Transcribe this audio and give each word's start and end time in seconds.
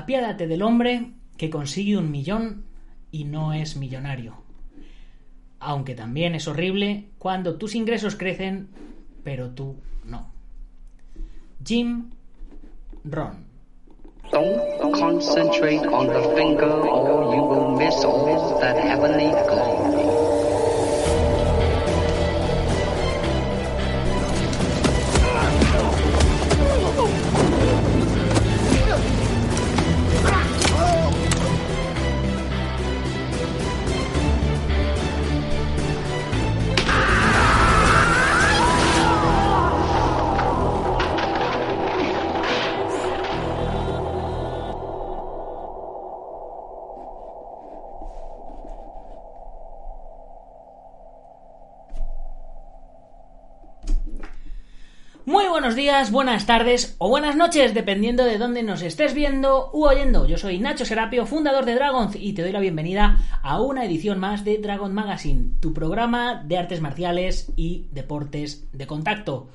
Apiádate 0.00 0.46
del 0.46 0.62
hombre 0.62 1.12
que 1.36 1.50
consigue 1.50 1.98
un 1.98 2.10
millón 2.10 2.64
y 3.10 3.24
no 3.24 3.52
es 3.52 3.76
millonario. 3.76 4.32
Aunque 5.58 5.94
también 5.94 6.34
es 6.34 6.48
horrible 6.48 7.10
cuando 7.18 7.58
tus 7.58 7.74
ingresos 7.74 8.16
crecen, 8.16 8.70
pero 9.24 9.50
tú 9.50 9.76
no. 10.06 10.32
Jim 11.62 12.12
Ron. 13.04 13.44
Don't 14.32 14.94
concentrate 14.94 15.86
on 15.86 16.06
the 16.06 16.34
finger 16.34 16.70
or 16.70 17.34
you 17.34 17.42
will 17.42 17.76
miss 17.76 18.02
all 18.02 18.58
that 18.58 18.78
heavenly. 18.82 19.30
Días, 55.80 56.10
buenas 56.10 56.44
tardes 56.44 56.94
o 56.98 57.08
buenas 57.08 57.36
noches, 57.36 57.72
dependiendo 57.72 58.26
de 58.26 58.36
dónde 58.36 58.62
nos 58.62 58.82
estés 58.82 59.14
viendo 59.14 59.70
u 59.72 59.86
oyendo. 59.86 60.26
Yo 60.26 60.36
soy 60.36 60.58
Nacho 60.58 60.84
Serapio, 60.84 61.24
fundador 61.24 61.64
de 61.64 61.74
Dragon, 61.74 62.10
y 62.20 62.34
te 62.34 62.42
doy 62.42 62.52
la 62.52 62.60
bienvenida 62.60 63.16
a 63.42 63.62
una 63.62 63.86
edición 63.86 64.18
más 64.18 64.44
de 64.44 64.58
Dragon 64.58 64.92
Magazine, 64.92 65.52
tu 65.58 65.72
programa 65.72 66.44
de 66.44 66.58
artes 66.58 66.82
marciales 66.82 67.50
y 67.56 67.86
deportes 67.92 68.66
de 68.74 68.86
contacto. 68.86 69.48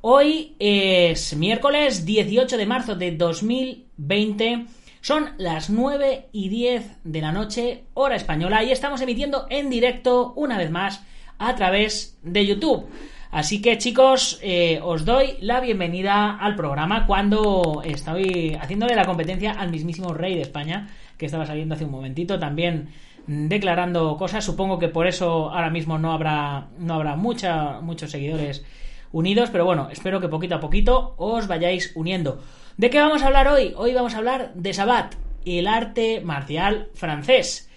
Hoy 0.00 0.56
es 0.58 1.36
miércoles 1.36 2.04
18 2.04 2.56
de 2.56 2.66
marzo 2.66 2.96
de 2.96 3.12
2020. 3.12 4.66
Son 5.02 5.34
las 5.38 5.70
9 5.70 6.30
y 6.32 6.48
10 6.48 6.84
de 7.04 7.20
la 7.20 7.30
noche, 7.30 7.84
hora 7.94 8.16
española, 8.16 8.64
y 8.64 8.72
estamos 8.72 9.02
emitiendo 9.02 9.46
en 9.50 9.70
directo 9.70 10.32
una 10.34 10.58
vez 10.58 10.72
más 10.72 11.04
a 11.38 11.54
través 11.54 12.18
de 12.24 12.44
YouTube. 12.44 12.88
Así 13.30 13.62
que 13.62 13.78
chicos, 13.78 14.40
eh, 14.42 14.80
os 14.82 15.04
doy 15.04 15.36
la 15.40 15.60
bienvenida 15.60 16.36
al 16.36 16.56
programa 16.56 17.06
cuando 17.06 17.80
estoy 17.84 18.56
haciéndole 18.60 18.96
la 18.96 19.04
competencia 19.04 19.52
al 19.52 19.70
mismísimo 19.70 20.12
rey 20.12 20.34
de 20.34 20.42
España, 20.42 20.88
que 21.16 21.26
estaba 21.26 21.46
saliendo 21.46 21.76
hace 21.76 21.84
un 21.84 21.92
momentito, 21.92 22.40
también 22.40 22.88
declarando 23.28 24.16
cosas. 24.16 24.44
Supongo 24.44 24.80
que 24.80 24.88
por 24.88 25.06
eso 25.06 25.50
ahora 25.50 25.70
mismo 25.70 25.96
no 25.96 26.12
habrá, 26.12 26.70
no 26.78 26.94
habrá 26.94 27.14
muchos 27.14 28.10
seguidores 28.10 28.64
unidos, 29.12 29.50
pero 29.50 29.64
bueno, 29.64 29.88
espero 29.92 30.20
que 30.20 30.28
poquito 30.28 30.56
a 30.56 30.60
poquito 30.60 31.14
os 31.16 31.46
vayáis 31.46 31.92
uniendo. 31.94 32.42
¿De 32.76 32.90
qué 32.90 32.98
vamos 32.98 33.22
a 33.22 33.28
hablar 33.28 33.46
hoy? 33.46 33.74
Hoy 33.76 33.94
vamos 33.94 34.14
a 34.14 34.18
hablar 34.18 34.54
de 34.54 34.74
Sabat, 34.74 35.14
el 35.44 35.68
arte 35.68 36.20
marcial 36.24 36.88
francés. 36.94 37.70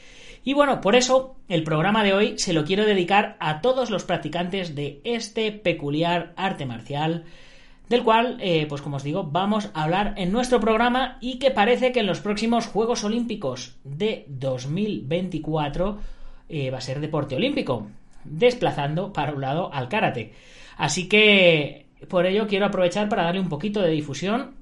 Y 0.43 0.53
bueno, 0.53 0.81
por 0.81 0.95
eso 0.95 1.32
el 1.49 1.63
programa 1.63 2.03
de 2.03 2.13
hoy 2.13 2.37
se 2.37 2.53
lo 2.53 2.63
quiero 2.63 2.85
dedicar 2.85 3.35
a 3.39 3.61
todos 3.61 3.89
los 3.89 4.03
practicantes 4.03 4.75
de 4.75 5.01
este 5.03 5.51
peculiar 5.51 6.33
arte 6.37 6.65
marcial, 6.65 7.25
del 7.89 8.03
cual, 8.03 8.37
eh, 8.39 8.65
pues 8.67 8.81
como 8.81 8.97
os 8.97 9.03
digo, 9.03 9.23
vamos 9.23 9.69
a 9.73 9.83
hablar 9.83 10.13
en 10.17 10.31
nuestro 10.31 10.59
programa 10.59 11.17
y 11.19 11.39
que 11.39 11.51
parece 11.51 11.91
que 11.91 11.99
en 11.99 12.07
los 12.07 12.21
próximos 12.21 12.65
Juegos 12.67 13.03
Olímpicos 13.03 13.75
de 13.83 14.25
2024 14.29 15.99
eh, 16.49 16.71
va 16.71 16.77
a 16.77 16.81
ser 16.81 17.01
deporte 17.01 17.35
olímpico, 17.35 17.87
desplazando 18.23 19.11
para 19.11 19.33
un 19.33 19.41
lado 19.41 19.73
al 19.73 19.89
karate. 19.89 20.33
Así 20.77 21.09
que 21.09 21.87
por 22.07 22.25
ello 22.25 22.47
quiero 22.47 22.65
aprovechar 22.65 23.09
para 23.09 23.23
darle 23.23 23.41
un 23.41 23.49
poquito 23.49 23.81
de 23.81 23.91
difusión. 23.91 24.55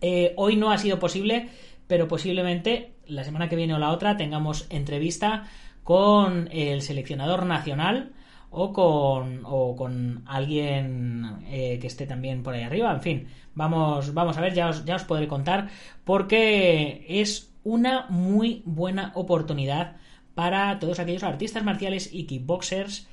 Eh, 0.00 0.34
hoy 0.36 0.56
no 0.56 0.70
ha 0.70 0.78
sido 0.78 0.98
posible, 0.98 1.48
pero 1.86 2.06
posiblemente 2.06 2.92
la 3.06 3.24
semana 3.24 3.48
que 3.48 3.56
viene 3.56 3.74
o 3.74 3.78
la 3.78 3.90
otra 3.90 4.16
tengamos 4.16 4.66
entrevista 4.70 5.48
con 5.86 6.48
el 6.50 6.82
seleccionador 6.82 7.46
nacional 7.46 8.10
o 8.50 8.72
con, 8.72 9.42
o 9.44 9.76
con 9.76 10.24
alguien 10.26 11.44
eh, 11.46 11.78
que 11.80 11.86
esté 11.86 12.08
también 12.08 12.42
por 12.42 12.54
ahí 12.54 12.64
arriba. 12.64 12.92
En 12.92 13.02
fin, 13.02 13.28
vamos, 13.54 14.12
vamos 14.12 14.36
a 14.36 14.40
ver, 14.40 14.52
ya 14.52 14.68
os, 14.68 14.84
ya 14.84 14.96
os 14.96 15.04
podré 15.04 15.28
contar, 15.28 15.68
porque 16.02 17.06
es 17.08 17.54
una 17.62 18.06
muy 18.08 18.62
buena 18.64 19.12
oportunidad 19.14 19.94
para 20.34 20.76
todos 20.80 20.98
aquellos 20.98 21.22
artistas 21.22 21.62
marciales 21.62 22.12
y 22.12 22.24
kickboxers 22.24 23.06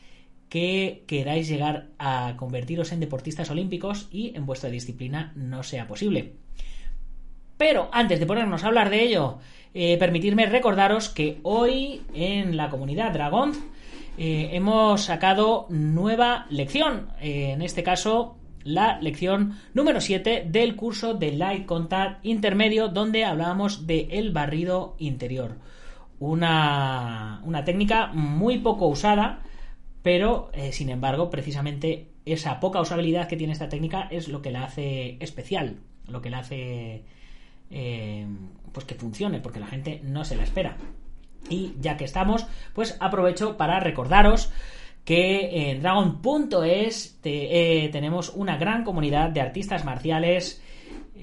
que 0.49 1.03
queráis 1.05 1.47
llegar 1.47 1.89
a 1.99 2.33
convertiros 2.37 2.91
en 2.91 3.01
deportistas 3.01 3.51
olímpicos 3.51 4.07
y 4.09 4.35
en 4.35 4.47
vuestra 4.47 4.71
disciplina 4.71 5.31
no 5.35 5.61
sea 5.61 5.85
posible. 5.85 6.37
Pero 7.57 7.89
antes 7.91 8.19
de 8.19 8.25
ponernos 8.25 8.63
a 8.63 8.67
hablar 8.67 8.89
de 8.89 9.03
ello, 9.03 9.39
eh, 9.75 9.97
permitirme 9.97 10.45
recordaros 10.45 11.09
que 11.09 11.39
hoy 11.41 12.03
en 12.13 12.57
la 12.57 12.69
comunidad 12.69 13.11
Dragón 13.11 13.53
eh, 14.19 14.49
hemos 14.53 15.01
sacado 15.01 15.65
nueva 15.69 16.45
lección. 16.51 17.07
Eh, 17.19 17.51
en 17.51 17.63
este 17.63 17.81
caso, 17.81 18.37
la 18.63 18.99
lección 19.01 19.57
número 19.73 19.99
7 19.99 20.45
del 20.47 20.75
curso 20.75 21.15
de 21.15 21.31
Light 21.31 21.65
Contact 21.65 22.23
Intermedio, 22.23 22.89
donde 22.89 23.25
hablábamos 23.25 23.87
de 23.87 24.09
el 24.11 24.31
barrido 24.31 24.95
interior. 24.99 25.57
Una, 26.19 27.41
una 27.43 27.63
técnica 27.63 28.07
muy 28.13 28.59
poco 28.59 28.87
usada, 28.87 29.41
pero 30.03 30.51
sin 30.71 30.89
embargo, 30.89 31.29
precisamente 31.29 32.11
esa 32.25 32.59
poca 32.59 32.79
usabilidad 32.79 33.27
que 33.27 33.35
tiene 33.35 33.53
esta 33.53 33.69
técnica 33.69 34.07
es 34.11 34.27
lo 34.27 34.41
que 34.41 34.51
la 34.51 34.63
hace 34.63 35.17
especial, 35.19 35.79
lo 36.07 36.21
que 36.21 36.29
la 36.29 36.39
hace 36.39 37.03
eh, 37.69 38.25
pues 38.71 38.85
que 38.85 38.95
funcione, 38.95 39.39
porque 39.39 39.59
la 39.59 39.67
gente 39.67 40.01
no 40.03 40.25
se 40.25 40.35
la 40.35 40.43
espera. 40.43 40.77
Y 41.49 41.73
ya 41.79 41.97
que 41.97 42.05
estamos, 42.05 42.45
pues 42.73 42.97
aprovecho 42.99 43.57
para 43.57 43.79
recordaros 43.79 44.51
que 45.03 45.69
en 45.69 45.81
dragon.es 45.81 47.19
eh, 47.23 47.89
tenemos 47.91 48.29
una 48.29 48.57
gran 48.57 48.83
comunidad 48.83 49.29
de 49.29 49.41
artistas 49.41 49.83
marciales 49.83 50.61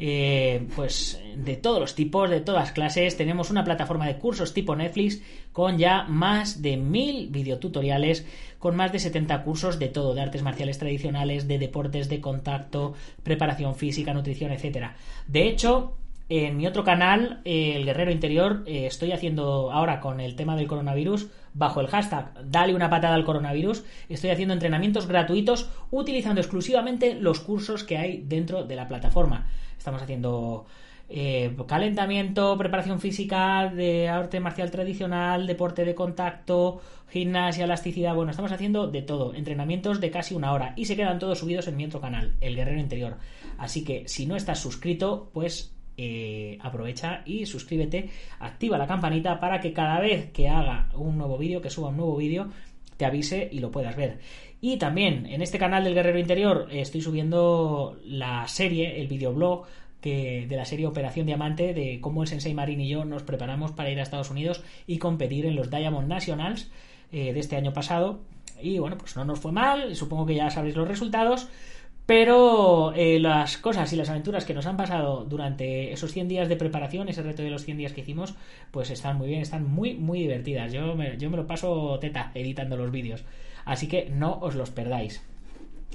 eh, 0.02 0.66
pues 0.76 1.20
de 1.36 1.56
todos 1.56 1.80
los 1.80 1.94
tipos, 1.94 2.30
de 2.30 2.40
todas 2.40 2.72
clases. 2.72 3.16
Tenemos 3.16 3.50
una 3.50 3.64
plataforma 3.64 4.06
de 4.06 4.16
cursos 4.18 4.54
tipo 4.54 4.76
Netflix 4.76 5.20
con 5.52 5.78
ya 5.78 6.04
más 6.04 6.62
de 6.62 6.76
mil 6.76 7.28
videotutoriales, 7.28 8.26
con 8.58 8.76
más 8.76 8.92
de 8.92 8.98
70 8.98 9.42
cursos 9.42 9.78
de 9.78 9.88
todo, 9.88 10.14
de 10.14 10.22
artes 10.22 10.42
marciales 10.42 10.78
tradicionales, 10.78 11.48
de 11.48 11.58
deportes 11.58 12.08
de 12.08 12.20
contacto, 12.20 12.94
preparación 13.22 13.74
física, 13.74 14.14
nutrición, 14.14 14.52
etcétera. 14.52 14.96
De 15.26 15.48
hecho, 15.48 15.96
en 16.30 16.56
mi 16.56 16.66
otro 16.68 16.84
canal, 16.84 17.40
El 17.44 17.84
Guerrero 17.84 18.12
Interior, 18.12 18.62
eh, 18.64 18.86
estoy 18.86 19.10
haciendo 19.10 19.72
ahora 19.72 19.98
con 19.98 20.20
el 20.20 20.36
tema 20.36 20.54
del 20.54 20.68
coronavirus, 20.68 21.26
bajo 21.54 21.80
el 21.80 21.88
hashtag 21.88 22.32
Dale 22.48 22.72
una 22.72 22.88
patada 22.88 23.16
al 23.16 23.24
coronavirus, 23.24 23.84
estoy 24.08 24.30
haciendo 24.30 24.54
entrenamientos 24.54 25.08
gratuitos 25.08 25.68
utilizando 25.90 26.40
exclusivamente 26.40 27.14
los 27.14 27.40
cursos 27.40 27.82
que 27.82 27.98
hay 27.98 28.22
dentro 28.22 28.62
de 28.62 28.76
la 28.76 28.86
plataforma. 28.86 29.48
Estamos 29.76 30.02
haciendo 30.02 30.66
eh, 31.08 31.56
calentamiento, 31.66 32.56
preparación 32.56 33.00
física, 33.00 33.68
de 33.68 34.08
arte 34.08 34.38
marcial 34.38 34.70
tradicional, 34.70 35.48
deporte 35.48 35.84
de 35.84 35.96
contacto, 35.96 36.80
gimnasia, 37.10 37.64
elasticidad. 37.64 38.14
Bueno, 38.14 38.30
estamos 38.30 38.52
haciendo 38.52 38.86
de 38.86 39.02
todo, 39.02 39.34
entrenamientos 39.34 40.00
de 40.00 40.12
casi 40.12 40.36
una 40.36 40.52
hora 40.52 40.74
y 40.76 40.84
se 40.84 40.94
quedan 40.94 41.18
todos 41.18 41.40
subidos 41.40 41.66
en 41.66 41.76
mi 41.76 41.86
otro 41.86 42.00
canal, 42.00 42.36
El 42.40 42.54
Guerrero 42.54 42.78
Interior. 42.78 43.16
Así 43.58 43.82
que 43.82 44.06
si 44.06 44.26
no 44.26 44.36
estás 44.36 44.60
suscrito, 44.60 45.28
pues 45.34 45.74
eh, 46.02 46.56
aprovecha 46.62 47.20
y 47.26 47.44
suscríbete, 47.44 48.08
activa 48.38 48.78
la 48.78 48.86
campanita 48.86 49.38
para 49.38 49.60
que 49.60 49.74
cada 49.74 50.00
vez 50.00 50.32
que 50.32 50.48
haga 50.48 50.88
un 50.94 51.18
nuevo 51.18 51.36
vídeo, 51.36 51.60
que 51.60 51.68
suba 51.68 51.90
un 51.90 51.98
nuevo 51.98 52.16
vídeo, 52.16 52.48
te 52.96 53.04
avise 53.04 53.50
y 53.52 53.58
lo 53.58 53.70
puedas 53.70 53.96
ver. 53.96 54.18
Y 54.62 54.78
también 54.78 55.26
en 55.26 55.42
este 55.42 55.58
canal 55.58 55.84
del 55.84 55.92
Guerrero 55.92 56.18
Interior 56.18 56.68
estoy 56.70 57.02
subiendo 57.02 57.98
la 58.02 58.48
serie, 58.48 58.98
el 58.98 59.08
videoblog 59.08 59.66
que, 60.00 60.46
de 60.48 60.56
la 60.56 60.64
serie 60.64 60.86
Operación 60.86 61.26
Diamante, 61.26 61.74
de 61.74 62.00
cómo 62.00 62.22
el 62.22 62.28
Sensei 62.28 62.54
Marín 62.54 62.80
y 62.80 62.88
yo 62.88 63.04
nos 63.04 63.22
preparamos 63.22 63.72
para 63.72 63.90
ir 63.90 63.98
a 63.98 64.02
Estados 64.02 64.30
Unidos 64.30 64.64
y 64.86 64.96
competir 64.96 65.44
en 65.44 65.54
los 65.54 65.70
Diamond 65.70 66.08
Nationals 66.08 66.70
eh, 67.12 67.34
de 67.34 67.40
este 67.40 67.56
año 67.56 67.74
pasado. 67.74 68.20
Y 68.62 68.78
bueno, 68.78 68.96
pues 68.96 69.16
no 69.16 69.26
nos 69.26 69.38
fue 69.38 69.52
mal, 69.52 69.94
supongo 69.94 70.24
que 70.24 70.34
ya 70.34 70.48
sabréis 70.48 70.76
los 70.76 70.88
resultados. 70.88 71.48
Pero 72.10 72.92
eh, 72.96 73.20
las 73.20 73.56
cosas 73.58 73.92
y 73.92 73.96
las 73.96 74.10
aventuras 74.10 74.44
que 74.44 74.52
nos 74.52 74.66
han 74.66 74.76
pasado 74.76 75.24
durante 75.24 75.92
esos 75.92 76.10
100 76.10 76.26
días 76.26 76.48
de 76.48 76.56
preparación, 76.56 77.08
ese 77.08 77.22
reto 77.22 77.44
de 77.44 77.50
los 77.50 77.64
100 77.64 77.76
días 77.78 77.92
que 77.92 78.00
hicimos, 78.00 78.34
pues 78.72 78.90
están 78.90 79.16
muy 79.16 79.28
bien, 79.28 79.42
están 79.42 79.70
muy, 79.70 79.94
muy 79.94 80.18
divertidas. 80.18 80.72
Yo 80.72 80.96
me, 80.96 81.16
yo 81.18 81.30
me 81.30 81.36
lo 81.36 81.46
paso 81.46 82.00
teta 82.00 82.32
editando 82.34 82.76
los 82.76 82.90
vídeos. 82.90 83.22
Así 83.64 83.86
que 83.86 84.10
no 84.10 84.40
os 84.40 84.56
los 84.56 84.72
perdáis. 84.72 85.22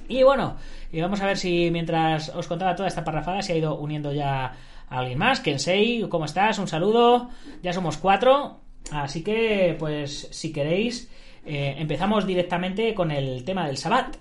Y 0.07 0.23
bueno, 0.23 0.55
y 0.89 1.01
vamos 1.01 1.19
a 1.19 1.25
ver 1.25 1.35
si 1.35 1.69
mientras 1.69 2.29
os 2.29 2.47
contaba 2.47 2.77
toda 2.77 2.87
esta 2.87 3.03
parrafada 3.03 3.41
se 3.41 3.51
ha 3.51 3.57
ido 3.57 3.77
uniendo 3.77 4.13
ya 4.13 4.53
alguien 4.87 5.17
más. 5.17 5.41
Kensei, 5.41 6.07
¿cómo 6.07 6.23
estás? 6.23 6.57
Un 6.59 6.69
saludo. 6.69 7.29
Ya 7.61 7.73
somos 7.73 7.97
cuatro. 7.97 8.61
Así 8.89 9.21
que, 9.21 9.75
pues, 9.77 10.29
si 10.31 10.53
queréis, 10.53 11.11
eh, 11.45 11.75
empezamos 11.77 12.25
directamente 12.25 12.93
con 12.93 13.11
el 13.11 13.43
tema 13.43 13.67
del 13.67 13.75
Sabbat. 13.75 14.15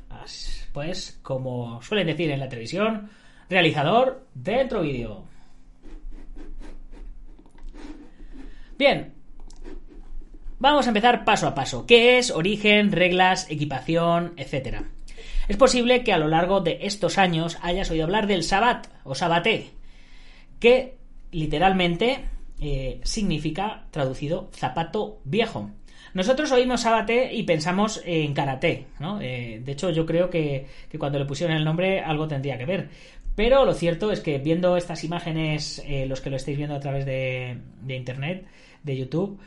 Pues, 0.75 1.21
como 1.23 1.81
suelen 1.83 2.09
decir 2.09 2.33
en 2.33 2.41
la 2.41 2.49
televisión, 2.49 3.09
realizador, 3.49 4.27
dentro 4.35 4.83
vídeo. 4.83 5.25
Bien, 8.77 9.15
vamos 10.59 10.87
a 10.87 10.91
empezar 10.91 11.25
paso 11.25 11.47
a 11.47 11.55
paso. 11.55 11.87
¿Qué 11.87 12.19
es 12.19 12.33
origen, 12.33 12.91
reglas, 12.91 13.49
equipación, 13.49 14.33
etcétera? 14.37 14.91
Es 15.47 15.57
posible 15.57 16.03
que 16.03 16.13
a 16.13 16.19
lo 16.19 16.27
largo 16.27 16.61
de 16.61 16.79
estos 16.83 17.19
años 17.19 17.57
hayas 17.63 17.89
oído 17.93 18.03
hablar 18.03 18.27
del 18.27 18.43
Sabbat 18.43 18.89
o 19.05 19.15
Sabaté, 19.15 19.71
que 20.59 20.99
literalmente 21.31 22.25
eh, 22.61 23.01
significa, 23.05 23.87
traducido, 23.93 24.51
zapato 24.53 25.21
viejo. 25.23 25.71
Nosotros 26.15 26.53
oímos 26.53 26.83
Sabate 26.83 27.35
y 27.35 27.43
pensamos 27.43 28.01
en 28.05 28.35
karate, 28.35 28.87
¿no? 29.01 29.21
Eh, 29.21 29.61
de 29.65 29.73
hecho, 29.73 29.91
yo 29.91 30.07
creo 30.07 30.31
que, 30.31 30.67
cuando 30.99 31.19
le 31.19 31.25
pusieron 31.25 31.57
el 31.57 31.65
nombre 31.65 32.01
algo 32.01 32.29
tendría 32.29 32.57
que 32.57 32.65
ver. 32.65 32.89
Pero 33.35 33.65
lo 33.65 33.75
cierto 33.75 34.13
es 34.13 34.21
que 34.21 34.39
viendo 34.39 34.77
estas 34.77 35.03
imágenes, 35.03 35.83
eh, 35.87 36.07
los 36.07 36.21
que 36.21 36.31
lo 36.31 36.37
estáis 36.37 36.57
viendo 36.57 36.77
a 36.77 36.81
través 36.81 37.05
de, 37.05 37.59
internet, 37.89 38.47
de 38.85 38.97
YouTube, 38.97 39.41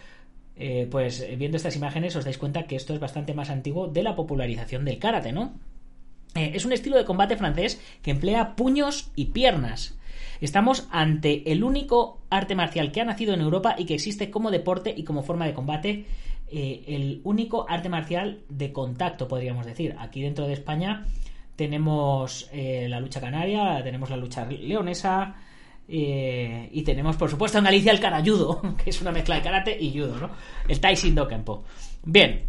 pues 0.90 1.24
viendo 1.38 1.56
estas 1.56 1.75
imágenes 1.75 2.16
os 2.16 2.25
dais 2.25 2.40
cuenta 2.40 2.64
que 2.64 2.75
esto 2.75 2.94
es 2.94 3.00
bastante 3.00 3.36
más 3.36 3.52
antiguo 3.52 3.88
de 3.88 4.02
la 4.02 4.16
popularización 4.16 4.86
del 4.86 4.98
karate, 4.98 5.31
¿no? 5.31 5.54
es 6.34 6.66
un 6.66 6.74
estilo 6.74 6.98
de 6.98 7.06
combate 7.06 7.38
francés 7.38 7.80
que 8.02 8.12
emplea 8.12 8.56
puños 8.56 9.12
y 9.16 9.25
piernas. 9.25 9.98
Estamos 10.42 10.88
ante 10.92 11.52
el 11.52 11.64
único 11.64 12.19
arte 12.30 12.56
marcial 12.56 12.92
que 12.92 13.02
ha 13.02 13.06
nacido 13.06 13.34
en 13.34 13.42
Europa 13.42 13.75
y 13.78 13.86
que 13.86 13.96
existe 13.96 14.30
como 14.30 14.52
deporte 14.52 14.94
y 14.96 15.04
como 15.04 15.24
forma 15.24 15.46
de 15.46 15.54
combate. 15.54 16.06
Eh, 16.49 16.83
el 16.88 17.21
único 17.23 17.65
arte 17.67 17.89
marcial 17.89 18.39
de 18.49 18.71
contacto, 18.71 19.27
podríamos 19.27 19.65
decir. 19.65 19.95
Aquí 19.99 20.21
dentro 20.21 20.47
de 20.47 20.53
España 20.53 21.05
tenemos 21.55 22.49
eh, 22.51 22.88
la 22.89 22.99
lucha 22.99 23.19
canaria, 23.19 23.81
tenemos 23.83 24.09
la 24.09 24.17
lucha 24.17 24.45
leonesa. 24.45 25.35
Eh, 25.89 26.69
y 26.71 26.81
tenemos, 26.83 27.15
por 27.15 27.29
supuesto, 27.29 27.57
en 27.57 27.63
Galicia 27.63 27.91
el 27.91 27.99
carayudo, 27.99 28.61
que 28.83 28.89
es 28.89 29.01
una 29.01 29.11
mezcla 29.11 29.35
de 29.35 29.41
karate 29.41 29.77
y 29.79 29.91
judo, 29.91 30.17
¿no? 30.17 30.29
El 30.67 30.79
Taishindo 30.79 31.27
Kempo. 31.27 31.63
Bien. 32.03 32.45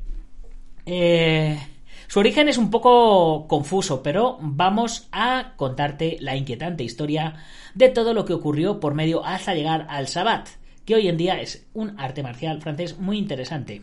Su 2.07 2.21
origen 2.21 2.49
es 2.49 2.57
un 2.57 2.71
poco 2.71 3.47
confuso, 3.47 4.03
pero 4.03 4.39
vamos 4.41 5.09
a 5.13 5.53
contarte 5.57 6.17
la 6.21 6.37
inquietante 6.37 6.83
historia 6.83 7.45
de 7.75 7.91
todo 7.91 8.15
lo 8.15 8.25
que 8.25 8.33
ocurrió 8.33 8.81
por 8.81 8.95
medio 8.95 9.23
hasta 9.27 9.55
llegar 9.55 9.87
al 9.91 10.09
Sabbat, 10.09 10.49
que 10.89 10.95
hoy 10.95 11.07
en 11.07 11.19
día 11.19 11.39
es 11.39 11.67
un 11.75 12.01
arte 12.01 12.23
marcial 12.23 12.63
francés 12.63 12.99
muy 12.99 13.19
interesante. 13.19 13.83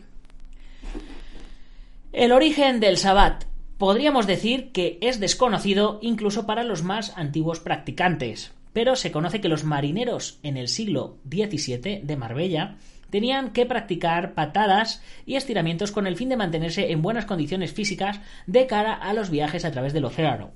El 2.12 2.32
origen 2.32 2.80
del 2.80 2.96
Sabbat 2.96 3.44
podríamos 3.78 4.26
decir 4.26 4.72
que 4.72 4.98
es 5.00 5.20
desconocido 5.20 6.00
incluso 6.02 6.46
para 6.46 6.64
los 6.64 6.82
más 6.82 7.16
antiguos 7.16 7.60
practicantes, 7.60 8.50
pero 8.72 8.96
se 8.96 9.12
conoce 9.12 9.40
que 9.40 9.48
los 9.48 9.62
marineros 9.62 10.40
en 10.42 10.56
el 10.56 10.66
siglo 10.66 11.18
XVII 11.30 12.00
de 12.02 12.16
Marbella 12.16 12.74
tenían 13.10 13.52
que 13.52 13.66
practicar 13.66 14.34
patadas 14.34 15.00
y 15.26 15.36
estiramientos 15.36 15.92
con 15.92 16.08
el 16.08 16.16
fin 16.16 16.28
de 16.28 16.36
mantenerse 16.36 16.90
en 16.90 17.02
buenas 17.02 17.24
condiciones 17.24 17.72
físicas 17.72 18.18
de 18.48 18.66
cara 18.66 18.94
a 18.94 19.12
los 19.12 19.30
viajes 19.30 19.64
a 19.64 19.70
través 19.70 19.92
del 19.92 20.06
océano. 20.06 20.50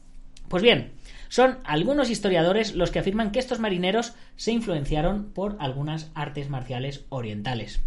Pues 0.48 0.64
bien, 0.64 0.90
son 1.30 1.60
algunos 1.62 2.10
historiadores 2.10 2.74
los 2.74 2.90
que 2.90 2.98
afirman 2.98 3.30
que 3.30 3.38
estos 3.38 3.60
marineros 3.60 4.14
se 4.34 4.50
influenciaron 4.50 5.30
por 5.32 5.56
algunas 5.60 6.10
artes 6.14 6.50
marciales 6.50 7.04
orientales. 7.08 7.80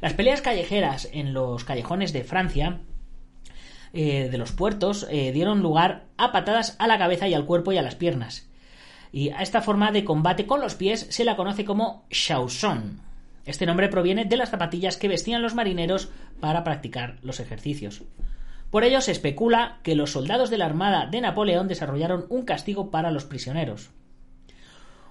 Las 0.00 0.14
peleas 0.14 0.42
callejeras 0.42 1.08
en 1.12 1.32
los 1.32 1.64
callejones 1.64 2.12
de 2.12 2.24
Francia 2.24 2.80
eh, 3.92 4.28
de 4.28 4.36
los 4.36 4.50
puertos 4.50 5.06
eh, 5.08 5.30
dieron 5.30 5.62
lugar 5.62 6.06
a 6.16 6.32
patadas 6.32 6.74
a 6.80 6.88
la 6.88 6.98
cabeza 6.98 7.28
y 7.28 7.34
al 7.34 7.46
cuerpo 7.46 7.70
y 7.70 7.78
a 7.78 7.82
las 7.82 7.94
piernas. 7.94 8.50
Y 9.12 9.30
a 9.30 9.42
esta 9.42 9.62
forma 9.62 9.92
de 9.92 10.04
combate 10.04 10.46
con 10.46 10.60
los 10.60 10.74
pies 10.74 11.06
se 11.08 11.24
la 11.24 11.36
conoce 11.36 11.64
como 11.64 12.04
chausson. 12.10 13.00
Este 13.44 13.64
nombre 13.64 13.88
proviene 13.88 14.24
de 14.24 14.36
las 14.36 14.50
zapatillas 14.50 14.96
que 14.96 15.06
vestían 15.06 15.40
los 15.40 15.54
marineros 15.54 16.10
para 16.40 16.64
practicar 16.64 17.18
los 17.22 17.38
ejercicios. 17.38 18.02
Por 18.70 18.84
ello 18.84 19.00
se 19.00 19.12
especula 19.12 19.80
que 19.82 19.94
los 19.94 20.12
soldados 20.12 20.50
de 20.50 20.58
la 20.58 20.66
Armada 20.66 21.06
de 21.06 21.20
Napoleón 21.20 21.68
desarrollaron 21.68 22.26
un 22.28 22.44
castigo 22.44 22.90
para 22.90 23.10
los 23.10 23.24
prisioneros. 23.24 23.90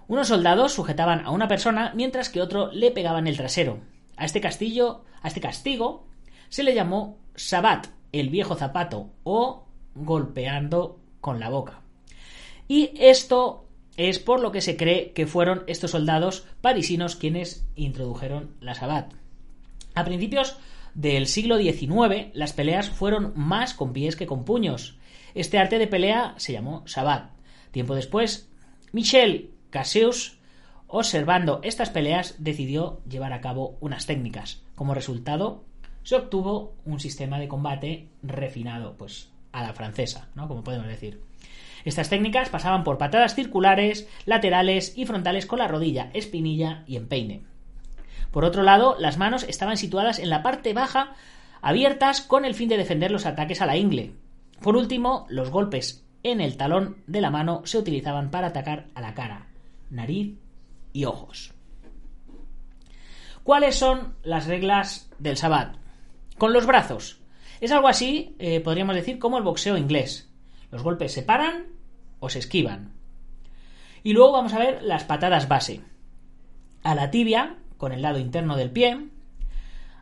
Unos 0.07 0.27
soldados 0.27 0.73
sujetaban 0.73 1.25
a 1.25 1.31
una 1.31 1.47
persona 1.47 1.91
mientras 1.95 2.29
que 2.29 2.41
otro 2.41 2.71
le 2.71 2.91
pegaba 2.91 3.19
en 3.19 3.27
el 3.27 3.37
trasero. 3.37 3.79
A 4.17 4.25
este 4.25 4.41
castillo, 4.41 5.03
a 5.21 5.27
este 5.27 5.41
castigo, 5.41 6.07
se 6.49 6.63
le 6.63 6.75
llamó 6.75 7.17
sabat, 7.35 7.87
el 8.11 8.29
viejo 8.29 8.55
zapato, 8.55 9.09
o 9.23 9.65
golpeando 9.95 10.99
con 11.21 11.39
la 11.39 11.49
boca. 11.49 11.81
Y 12.67 12.91
esto 12.95 13.65
es 13.97 14.19
por 14.19 14.41
lo 14.41 14.51
que 14.51 14.61
se 14.61 14.77
cree 14.77 15.11
que 15.13 15.27
fueron 15.27 15.63
estos 15.67 15.91
soldados 15.91 16.45
parisinos 16.61 17.15
quienes 17.15 17.65
introdujeron 17.75 18.55
la 18.59 18.75
sabat. 18.75 19.13
A 19.95 20.03
principios 20.03 20.57
del 20.95 21.27
siglo 21.27 21.57
XIX, 21.57 22.29
las 22.33 22.53
peleas 22.53 22.89
fueron 22.89 23.33
más 23.35 23.73
con 23.73 23.93
pies 23.93 24.15
que 24.15 24.25
con 24.25 24.45
puños. 24.45 24.97
Este 25.35 25.59
arte 25.59 25.77
de 25.77 25.87
pelea 25.87 26.33
se 26.37 26.53
llamó 26.53 26.87
sabat. 26.87 27.31
Tiempo 27.71 27.93
después, 27.95 28.49
Michel 28.93 29.51
Cassius, 29.69 30.39
observando 30.87 31.59
estas 31.63 31.89
peleas, 31.89 32.35
decidió 32.39 33.01
llevar 33.07 33.33
a 33.33 33.41
cabo 33.41 33.77
unas 33.81 34.05
técnicas. 34.05 34.63
Como 34.73 34.93
resultado, 34.93 35.65
se 36.03 36.15
obtuvo 36.15 36.75
un 36.85 37.01
sistema 37.01 37.39
de 37.39 37.49
combate 37.49 38.07
refinado, 38.23 38.95
pues 38.97 39.31
a 39.51 39.63
la 39.63 39.73
francesa, 39.73 40.29
¿no? 40.33 40.47
Como 40.47 40.63
podemos 40.63 40.87
decir. 40.87 41.21
Estas 41.83 42.09
técnicas 42.09 42.49
pasaban 42.49 42.85
por 42.85 42.97
patadas 42.97 43.35
circulares, 43.35 44.07
laterales 44.25 44.97
y 44.97 45.05
frontales 45.05 45.45
con 45.45 45.59
la 45.59 45.67
rodilla, 45.67 46.09
espinilla 46.13 46.83
y 46.87 46.95
empeine. 46.95 47.43
Por 48.35 48.43
otro 48.43 48.63
lado, 48.63 48.97
las 48.99 49.17
manos 49.17 49.43
estaban 49.43 49.77
situadas 49.77 50.19
en 50.19 50.29
la 50.29 50.43
parte 50.43 50.73
baja, 50.73 51.15
abiertas 51.61 52.19
con 52.19 52.43
el 52.43 52.53
fin 52.53 52.67
de 52.67 52.75
defender 52.75 53.09
los 53.09 53.25
ataques 53.25 53.61
a 53.61 53.65
la 53.65 53.77
ingle. 53.77 54.13
Por 54.61 54.75
último, 54.75 55.25
los 55.29 55.51
golpes 55.51 56.05
en 56.21 56.41
el 56.41 56.57
talón 56.57 56.97
de 57.07 57.21
la 57.21 57.31
mano 57.31 57.61
se 57.63 57.77
utilizaban 57.77 58.31
para 58.31 58.47
atacar 58.47 58.87
a 58.93 58.99
la 58.99 59.13
cara, 59.13 59.47
nariz 59.89 60.37
y 60.91 61.05
ojos. 61.05 61.53
¿Cuáles 63.43 63.77
son 63.77 64.17
las 64.21 64.47
reglas 64.47 65.09
del 65.17 65.37
sabbat? 65.37 65.77
Con 66.37 66.51
los 66.51 66.65
brazos. 66.65 67.21
Es 67.61 67.71
algo 67.71 67.87
así, 67.87 68.35
eh, 68.39 68.59
podríamos 68.59 68.97
decir, 68.97 69.17
como 69.17 69.37
el 69.37 69.45
boxeo 69.45 69.77
inglés. 69.77 70.29
Los 70.71 70.83
golpes 70.83 71.13
se 71.13 71.23
paran 71.23 71.67
o 72.19 72.27
se 72.27 72.39
esquivan. 72.39 72.95
Y 74.03 74.11
luego 74.11 74.33
vamos 74.33 74.51
a 74.51 74.59
ver 74.59 74.83
las 74.83 75.05
patadas 75.05 75.47
base. 75.47 75.83
A 76.83 76.95
la 76.95 77.11
tibia, 77.11 77.59
con 77.77 77.91
el 77.91 78.01
lado 78.01 78.19
interno 78.19 78.55
del 78.55 78.71
pie, 78.71 79.09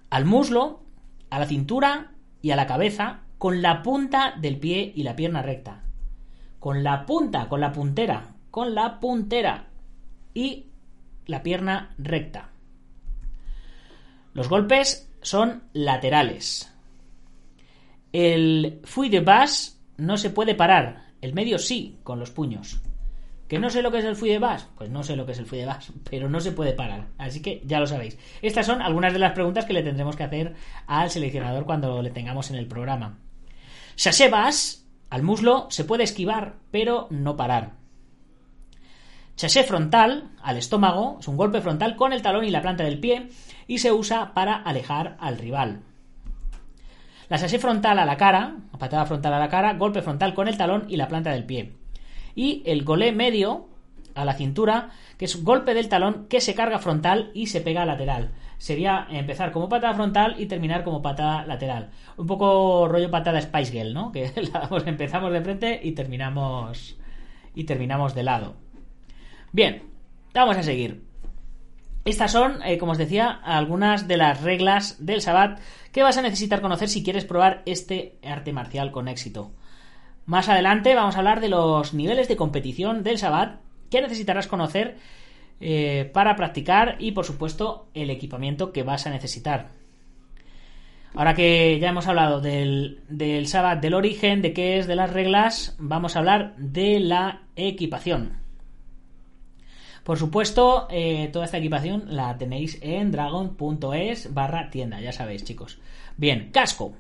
al 0.10 0.26
muslo, 0.26 0.82
a 1.30 1.40
la 1.40 1.46
cintura 1.46 2.12
y 2.42 2.52
a 2.52 2.56
la 2.56 2.68
cabeza, 2.68 3.22
con 3.38 3.62
la 3.62 3.82
punta 3.82 4.36
del 4.40 4.58
pie 4.58 4.92
y 4.96 5.04
la 5.04 5.16
pierna 5.16 5.42
recta. 5.42 5.84
Con 6.60 6.84
la 6.84 7.06
punta, 7.06 7.50
con 7.50 7.60
la 7.60 7.72
puntera, 7.72 8.36
con 8.52 8.76
la 8.76 9.00
puntera 9.00 9.68
y 10.34 10.68
la 11.26 11.44
pierna 11.44 11.94
recta. 11.98 12.50
Los 14.34 14.50
golpes 14.50 15.10
son 15.22 15.64
laterales. 15.74 16.72
El 18.12 18.80
fouille 18.84 19.20
de 19.20 19.26
base 19.26 19.74
no 19.98 20.18
se 20.18 20.30
puede 20.30 20.56
parar, 20.56 21.08
el 21.22 21.34
medio 21.34 21.58
sí, 21.58 21.98
con 22.04 22.20
los 22.20 22.32
puños. 22.32 22.80
¿Que 23.54 23.60
no 23.60 23.70
sé 23.70 23.84
lo 23.84 23.92
que 23.92 24.00
es 24.00 24.06
el 24.06 24.16
fui 24.16 24.30
de 24.30 24.40
bas? 24.40 24.68
Pues 24.76 24.90
no 24.90 25.04
sé 25.04 25.16
lo 25.16 25.28
que 25.28 25.34
es 25.34 25.38
el 25.38 25.46
fui 25.46 25.60
de 25.60 25.68
bas, 25.68 25.92
pero 26.10 26.28
no 26.28 26.40
se 26.40 26.54
puede 26.54 26.74
parar. 26.74 27.10
Así 27.20 27.40
que 27.40 27.62
ya 27.64 27.80
lo 27.80 27.86
sabéis. 27.86 28.18
Estas 28.42 28.66
son 28.66 28.82
algunas 28.82 29.14
de 29.14 29.20
las 29.20 29.34
preguntas 29.34 29.66
que 29.66 29.74
le 29.74 29.84
tendremos 29.84 30.16
que 30.16 30.24
hacer 30.24 30.56
al 30.88 31.12
seleccionador 31.12 31.64
cuando 31.64 32.02
le 32.02 32.10
tengamos 32.10 32.50
en 32.50 32.56
el 32.56 32.66
programa. 32.66 33.20
Chassé 33.96 34.28
bas, 34.28 34.88
al 35.12 35.22
muslo, 35.22 35.68
se 35.70 35.84
puede 35.84 36.04
esquivar, 36.04 36.56
pero 36.72 37.06
no 37.12 37.38
parar. 37.38 37.74
Chassé 39.36 39.64
frontal, 39.64 40.32
al 40.42 40.58
estómago, 40.58 41.18
es 41.20 41.28
un 41.28 41.38
golpe 41.38 41.62
frontal 41.62 41.96
con 41.96 42.12
el 42.12 42.24
talón 42.24 42.46
y 42.46 42.50
la 42.50 42.64
planta 42.64 42.84
del 42.84 43.00
pie 43.00 43.30
y 43.68 43.78
se 43.78 43.92
usa 43.92 44.34
para 44.34 44.56
alejar 44.56 45.16
al 45.20 45.38
rival. 45.38 45.84
La 47.30 47.38
sasé 47.38 47.60
frontal 47.60 48.00
a 48.00 48.06
la 48.06 48.18
cara, 48.18 48.56
patada 48.80 49.06
frontal 49.06 49.36
a 49.36 49.40
la 49.40 49.50
cara, 49.50 49.74
golpe 49.74 50.02
frontal 50.02 50.34
con 50.34 50.48
el 50.48 50.58
talón 50.58 50.86
y 50.90 50.98
la 50.98 51.08
planta 51.08 51.30
del 51.30 51.46
pie. 51.46 51.83
Y 52.36 52.64
el 52.66 52.84
golé 52.84 53.12
medio 53.12 53.68
a 54.16 54.26
la 54.26 54.34
cintura, 54.34 54.92
que 55.18 55.26
es 55.26 55.44
golpe 55.44 55.74
del 55.74 55.90
talón 55.90 56.28
que 56.30 56.42
se 56.42 56.56
carga 56.56 56.80
frontal 56.80 57.32
y 57.34 57.48
se 57.48 57.62
pega 57.62 57.86
lateral. 57.86 58.32
Sería 58.58 59.08
empezar 59.10 59.52
como 59.52 59.70
patada 59.70 59.94
frontal 59.94 60.36
y 60.38 60.46
terminar 60.46 60.84
como 60.84 61.02
patada 61.02 61.46
lateral. 61.46 61.90
Un 62.18 62.28
poco 62.28 62.88
rollo 62.88 63.12
patada 63.12 63.42
Spice 63.42 63.72
Girl, 63.72 63.94
¿no? 63.94 64.12
Que 64.12 64.32
empezamos 64.86 65.34
de 65.34 65.42
frente 65.42 65.80
y 65.84 65.92
terminamos 65.92 66.98
y 67.56 67.64
terminamos 67.66 68.16
de 68.16 68.24
lado. 68.24 68.56
Bien. 69.52 69.84
Vamos 70.34 70.58
a 70.58 70.64
seguir. 70.64 71.04
Estas 72.06 72.32
son, 72.32 72.62
eh, 72.64 72.78
como 72.78 72.94
os 72.94 72.98
decía, 72.98 73.30
algunas 73.30 74.08
de 74.08 74.18
las 74.18 74.42
reglas 74.42 75.06
del 75.06 75.22
Sabbat 75.22 75.60
que 75.92 76.04
vas 76.04 76.18
a 76.18 76.24
necesitar 76.24 76.60
conocer 76.60 76.90
si 76.90 77.04
quieres 77.04 77.24
probar 77.24 77.62
este 77.66 78.18
arte 78.24 78.52
marcial 78.52 78.92
con 78.92 79.08
éxito. 79.08 79.52
Más 80.26 80.48
adelante 80.48 80.96
vamos 80.96 81.16
a 81.16 81.20
hablar 81.20 81.42
de 81.42 81.50
los 81.50 81.94
niveles 81.94 82.28
de 82.28 82.38
competición 82.38 83.04
del 83.04 83.18
Sabbat 83.18 83.60
que 83.90 84.02
necesitarás 84.02 84.48
conocer 84.48 84.98
eh, 85.60 86.10
para 86.14 86.36
practicar 86.36 86.96
y, 87.00 87.12
por 87.12 87.26
supuesto, 87.26 87.88
el 87.94 88.10
equipamiento 88.10 88.72
que 88.72 88.84
vas 88.84 89.06
a 89.06 89.10
necesitar. 89.10 89.70
Ahora 91.14 91.36
que 91.36 91.78
ya 91.80 91.90
hemos 91.90 92.08
hablado 92.08 92.42
del, 92.42 93.02
del 93.08 93.48
Sabbat, 93.48 93.82
del 93.82 93.94
origen, 93.94 94.42
de 94.42 94.54
qué 94.54 94.80
es, 94.80 94.88
de 94.88 94.96
las 94.96 95.12
reglas, 95.12 95.76
vamos 95.78 96.16
a 96.16 96.20
hablar 96.20 96.56
de 96.58 97.00
la 97.00 97.44
equipación. 97.56 98.42
Por 100.04 100.18
supuesto, 100.18 100.88
eh, 100.90 101.30
toda 101.32 101.46
esta 101.46 101.60
equipación 101.60 102.04
la 102.08 102.38
tenéis 102.38 102.78
en 102.82 103.12
dragon.es 103.12 104.34
barra 104.34 104.70
tienda, 104.70 105.00
ya 105.00 105.12
sabéis 105.12 105.44
chicos. 105.44 105.80
Bien, 106.18 106.50
casco. 106.52 106.94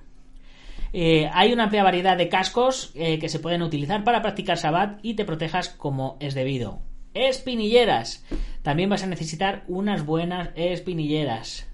Eh, 0.93 1.27
hay 1.33 1.51
una 1.51 1.63
amplia 1.63 1.83
variedad 1.83 2.15
de 2.15 2.29
cascos 2.29 2.91
eh, 2.93 3.17
que 3.17 3.27
se 3.27 3.39
pueden 3.39 3.63
utilizar 3.63 4.03
para 4.03 4.21
practicar 4.21 4.57
Sabbat 4.57 5.00
y 5.01 5.15
te 5.15 5.25
protejas 5.25 5.69
como 5.69 6.17
es 6.19 6.35
debido. 6.35 6.81
Espinilleras. 7.15 8.23
También 8.62 8.89
vas 8.89 9.03
a 9.03 9.07
necesitar 9.07 9.63
unas 9.67 10.05
buenas 10.05 10.50
espinilleras. 10.55 11.67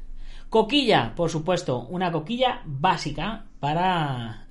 Coquilla, 0.49 1.13
por 1.15 1.29
supuesto, 1.29 1.85
una 1.89 2.11
coquilla 2.11 2.61
básica 2.65 3.45
para 3.59 4.47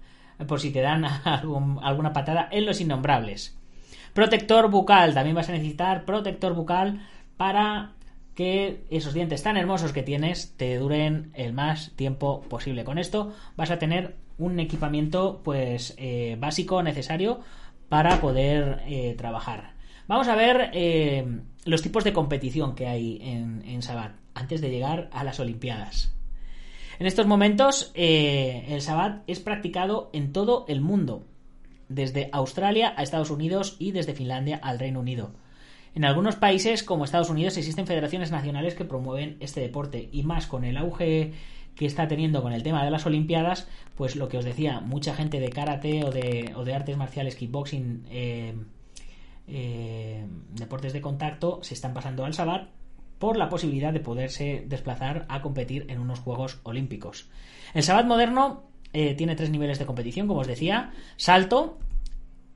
por 0.46 0.60
si 0.60 0.70
te 0.70 0.80
dan 0.80 1.04
alguna 1.82 2.12
patada 2.12 2.48
en 2.52 2.66
los 2.66 2.80
innombrables. 2.80 3.58
Protector 4.12 4.70
bucal, 4.70 5.14
también 5.14 5.34
vas 5.34 5.48
a 5.48 5.52
necesitar 5.52 6.04
protector 6.04 6.54
bucal 6.54 7.06
para 7.37 7.92
que 8.34 8.84
esos 8.90 9.14
dientes 9.14 9.42
tan 9.42 9.56
hermosos 9.56 9.92
que 9.92 10.02
tienes 10.02 10.56
te 10.56 10.76
duren 10.76 11.32
el 11.34 11.52
más 11.52 11.92
tiempo 11.96 12.42
posible. 12.42 12.84
Con 12.84 12.98
esto 12.98 13.32
vas 13.56 13.70
a 13.70 13.78
tener 13.78 14.14
un 14.38 14.61
equipamiento 14.61 15.40
pues 15.45 15.95
eh, 15.99 16.37
básico 16.38 16.83
necesario 16.83 17.40
para 17.88 18.21
poder 18.21 18.83
eh, 18.87 19.14
trabajar. 19.18 19.75
Vamos 20.07 20.28
a 20.28 20.37
ver 20.37 20.71
eh, 20.73 21.40
los 21.64 21.83
tipos 21.83 22.04
de 22.04 22.12
competición 22.12 22.75
que 22.75 22.87
hay 22.87 23.18
en, 23.23 23.62
en 23.66 23.83
Sabat 23.83 24.12
antes 24.35 24.61
de 24.61 24.71
llegar 24.71 25.11
a 25.12 25.25
las 25.25 25.40
Olimpiadas. 25.40 26.14
En 26.99 27.07
estos 27.07 27.26
momentos 27.26 27.92
el 27.95 28.80
Sabat 28.80 29.23
es 29.28 29.38
practicado 29.38 30.11
en 30.12 30.33
todo 30.33 30.64
el 30.68 30.80
mundo 30.80 31.25
desde 31.88 32.28
Australia 32.33 32.92
a 32.97 33.02
Estados 33.02 33.30
Unidos 33.30 33.76
y 33.78 33.92
desde 33.92 34.14
Finlandia 34.14 34.59
al 34.62 34.78
Reino 34.78 35.00
Unido. 35.00 35.33
En 35.95 36.04
algunos 36.04 36.37
países 36.37 36.83
como 36.83 37.04
Estados 37.04 37.30
Unidos 37.30 37.57
existen 37.57 37.87
federaciones 37.87 38.30
nacionales 38.30 38.75
que 38.75 38.85
promueven 38.85 39.37
este 39.40 39.61
deporte 39.61 40.09
y 40.12 40.23
más 40.23 40.47
con 40.47 40.64
el 40.64 40.76
auge 40.76 41.33
que 41.78 41.87
está 41.87 42.08
teniendo 42.08 42.42
con 42.42 42.52
el 42.52 42.64
tema 42.64 42.85
de 42.85 42.90
las 42.90 43.06
Olimpiadas, 43.06 43.68
pues 43.94 44.16
lo 44.16 44.28
que 44.28 44.37
os 44.37 44.44
decía, 44.44 44.80
mucha 44.80 45.14
gente 45.14 45.38
de 45.38 45.49
karate 45.50 46.04
o 46.04 46.11
de, 46.11 46.75
artes 46.75 46.97
marciales, 46.97 47.37
kickboxing, 47.37 48.04
eh, 48.11 48.54
eh, 49.47 50.26
deportes 50.54 50.92
de 50.92 51.00
contacto, 51.00 51.61
se 51.62 51.75
están 51.75 51.94
pasando 51.94 52.25
al 52.25 52.35
Sabat 52.35 52.68
por 53.20 53.37
la 53.37 53.49
posibilidad 53.49 53.92
de 53.92 54.00
poderse 54.00 54.64
desplazar 54.66 55.25
a 55.28 55.40
competir 55.40 55.87
en 55.88 56.00
unos 56.00 56.18
Juegos 56.18 56.58
Olímpicos. 56.64 57.30
El 57.75 57.85
Sabat 57.85 58.06
moderno 58.06 58.64
eh, 58.92 59.14
tiene 59.14 59.37
tres 59.37 59.50
niveles 59.50 59.78
de 59.78 59.87
competición, 59.87 60.26
como 60.26 60.40
os 60.40 60.47
decía. 60.49 60.92
Salto. 61.16 61.78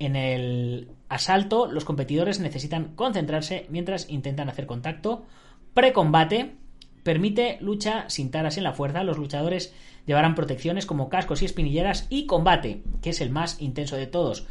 En 0.00 0.17
el 0.17 0.91
asalto, 1.09 1.71
los 1.71 1.85
competidores 1.85 2.41
necesitan 2.41 2.97
concentrarse 2.97 3.67
mientras 3.69 4.11
intentan 4.11 4.49
hacer 4.49 4.67
contacto. 4.67 5.26
Precombate. 5.75 6.57
Permite 7.02 7.59
lucha 7.61 8.04
sin 8.09 8.30
taras 8.30 8.56
en 8.56 8.64
la 8.64 8.73
fuerza. 8.73 9.04
Los 9.04 9.18
luchadores 9.18 9.75
llevarán 10.06 10.35
protecciones 10.35 10.87
como 10.87 11.09
cascos 11.09 11.42
y 11.42 11.44
espinilleras. 11.44 12.06
Y 12.11 12.26
combate, 12.26 12.82
que 13.02 13.11
es 13.11 13.21
el 13.21 13.30
más 13.30 13.61
intenso 13.61 13.97
de 13.97 14.06
todos. 14.06 14.47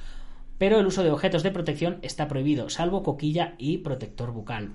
Pero 0.58 0.80
el 0.80 0.86
uso 0.86 1.04
de 1.04 1.12
objetos 1.12 1.44
de 1.44 1.52
protección 1.52 1.98
está 2.02 2.28
prohibido, 2.28 2.70
salvo 2.70 3.02
coquilla 3.02 3.56
y 3.58 3.80
protector 3.80 4.32
bucal. 4.32 4.74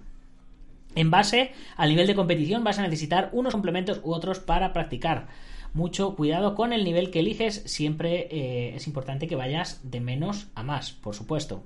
En 0.97 1.11
base 1.11 1.52
al 1.76 1.90
nivel 1.90 2.06
de 2.06 2.14
competición 2.14 2.64
vas 2.64 2.78
a 2.78 2.83
necesitar 2.83 3.28
unos 3.33 3.52
complementos 3.52 4.00
u 4.02 4.12
otros 4.12 4.40
para 4.40 4.73
practicar 4.73 5.28
mucho 5.75 6.16
cuidado 6.16 6.54
con 6.54 6.73
el 6.73 6.85
nivel 6.85 7.11
que 7.11 7.21
eliges. 7.21 7.62
Siempre 7.66 8.28
eh, 8.30 8.75
es 8.75 8.87
importante 8.87 9.28
que 9.28 9.37
vayas 9.37 9.80
de 9.85 10.00
menos 10.00 10.49
a 10.54 10.62
más, 10.62 10.92
por 10.92 11.14
supuesto. 11.14 11.62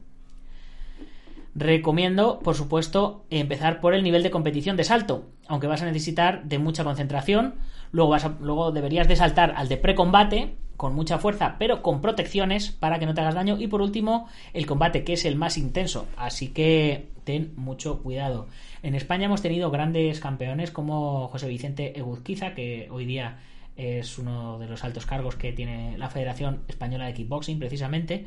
Recomiendo, 1.54 2.38
por 2.40 2.54
supuesto, 2.54 3.24
empezar 3.30 3.80
por 3.80 3.94
el 3.94 4.02
nivel 4.02 4.22
de 4.22 4.30
competición 4.30 4.76
de 4.76 4.84
salto, 4.84 5.26
aunque 5.48 5.66
vas 5.66 5.82
a 5.82 5.86
necesitar 5.86 6.44
de 6.44 6.58
mucha 6.58 6.84
concentración. 6.84 7.56
Luego, 7.90 8.10
vas 8.10 8.30
luego 8.40 8.70
deberías 8.70 9.08
de 9.08 9.16
saltar 9.16 9.54
al 9.56 9.68
de 9.68 9.76
precombate, 9.76 10.54
con 10.80 10.94
mucha 10.94 11.18
fuerza, 11.18 11.56
pero 11.58 11.82
con 11.82 12.00
protecciones 12.00 12.70
para 12.70 12.98
que 12.98 13.04
no 13.04 13.12
te 13.12 13.20
hagas 13.20 13.34
daño. 13.34 13.60
Y 13.60 13.66
por 13.66 13.82
último, 13.82 14.28
el 14.54 14.64
combate, 14.64 15.04
que 15.04 15.12
es 15.12 15.26
el 15.26 15.36
más 15.36 15.58
intenso. 15.58 16.06
Así 16.16 16.48
que 16.48 17.08
ten 17.24 17.52
mucho 17.56 18.02
cuidado. 18.02 18.46
En 18.82 18.94
España 18.94 19.26
hemos 19.26 19.42
tenido 19.42 19.70
grandes 19.70 20.20
campeones 20.20 20.70
como 20.70 21.28
José 21.28 21.48
Vicente 21.48 21.98
Eguzquiza, 21.98 22.54
que 22.54 22.88
hoy 22.90 23.04
día 23.04 23.40
es 23.76 24.18
uno 24.18 24.58
de 24.58 24.68
los 24.68 24.82
altos 24.82 25.04
cargos 25.04 25.36
que 25.36 25.52
tiene 25.52 25.98
la 25.98 26.08
Federación 26.08 26.62
Española 26.66 27.06
de 27.06 27.12
Kickboxing, 27.12 27.58
precisamente. 27.58 28.24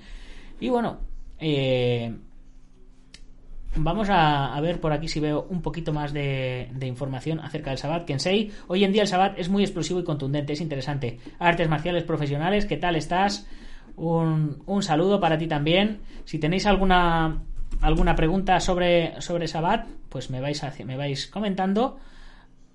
Y 0.60 0.70
bueno, 0.70 1.00
eh, 1.40 2.14
vamos 3.76 4.08
a, 4.10 4.60
ver 4.62 4.80
por 4.80 4.94
aquí 4.94 5.08
si 5.08 5.20
veo 5.20 5.46
un 5.50 5.62
poquito 5.62 5.94
más 5.94 6.14
de, 6.14 6.70
información 6.82 7.40
acerca 7.40 7.72
del 7.72 7.80
Sabat. 7.80 8.06
Kensei, 8.06 8.52
hoy 8.68 8.84
en 8.84 8.92
día 8.92 9.04
el 9.04 9.08
Sabat 9.08 9.38
es 9.38 9.50
muy 9.50 9.64
explosivo 9.64 10.00
y 10.00 10.04
contundente, 10.04 10.54
es 10.54 10.62
interesante. 10.62 11.20
Artes 11.40 11.70
marciales 11.70 12.04
profesionales, 12.04 12.66
¿qué 12.66 12.78
tal 12.78 12.96
estás? 12.96 13.48
Un, 13.96 14.64
un 14.66 14.84
saludo 14.84 15.20
para 15.20 15.38
ti 15.38 15.48
también. 15.48 16.02
Si 16.26 16.40
tenéis 16.40 16.66
alguna 16.66 17.44
alguna 17.82 18.16
pregunta 18.16 18.60
sobre, 18.60 19.20
sobre 19.22 19.48
Sabat, 19.48 19.88
pues 20.10 20.30
me 20.30 20.40
vais, 20.40 20.62
me 20.86 20.96
vais 20.96 21.28
comentando 21.28 21.98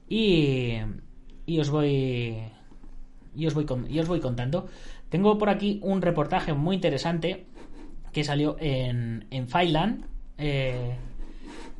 y, 0.08 0.74
y 1.46 1.60
os 1.60 1.70
voy 1.70 2.36
y 3.34 3.46
os 3.46 3.54
voy, 3.54 3.66
os 3.98 4.08
voy 4.08 4.20
contando. 4.20 4.66
Tengo 5.08 5.38
por 5.38 5.48
aquí 5.48 5.80
un 5.82 6.02
reportaje 6.02 6.52
muy 6.52 6.76
interesante 6.76 7.46
que 8.12 8.24
salió 8.24 8.56
en, 8.58 9.26
en 9.30 9.48
eh, 10.38 10.96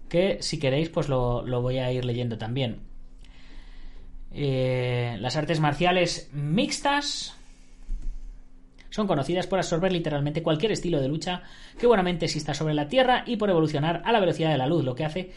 que 0.09 0.39
si 0.41 0.59
queréis 0.59 0.89
pues 0.89 1.09
lo, 1.09 1.45
voy 1.63 1.79
a 1.79 1.93
ir 1.93 2.05
leyendo 2.05 2.39
también. 2.39 2.81
Eh, 4.33 5.17
las 5.21 5.37
artes 5.37 5.61
marciales 5.61 6.29
mixtas 6.33 7.35
son 8.91 9.07
conocidas 9.07 9.47
por 9.47 9.59
absorber 9.59 9.93
literalmente 9.93 10.43
cualquier 10.43 10.73
estilo 10.73 11.01
de 11.01 11.09
lucha 11.09 11.43
que 11.79 11.87
buenamente 11.87 12.27
exista 12.27 12.53
sobre 12.53 12.75
la 12.75 12.89
Tierra 12.89 13.23
y 13.27 13.37
por 13.37 13.49
evolucionar 13.51 14.03
a 14.05 14.13
la 14.13 14.21
velocidad 14.21 14.51
de 14.51 14.59
la 14.59 14.67
luz. 14.67 14.85
Lo 14.85 14.95
que 14.95 15.05
hace 15.05 15.33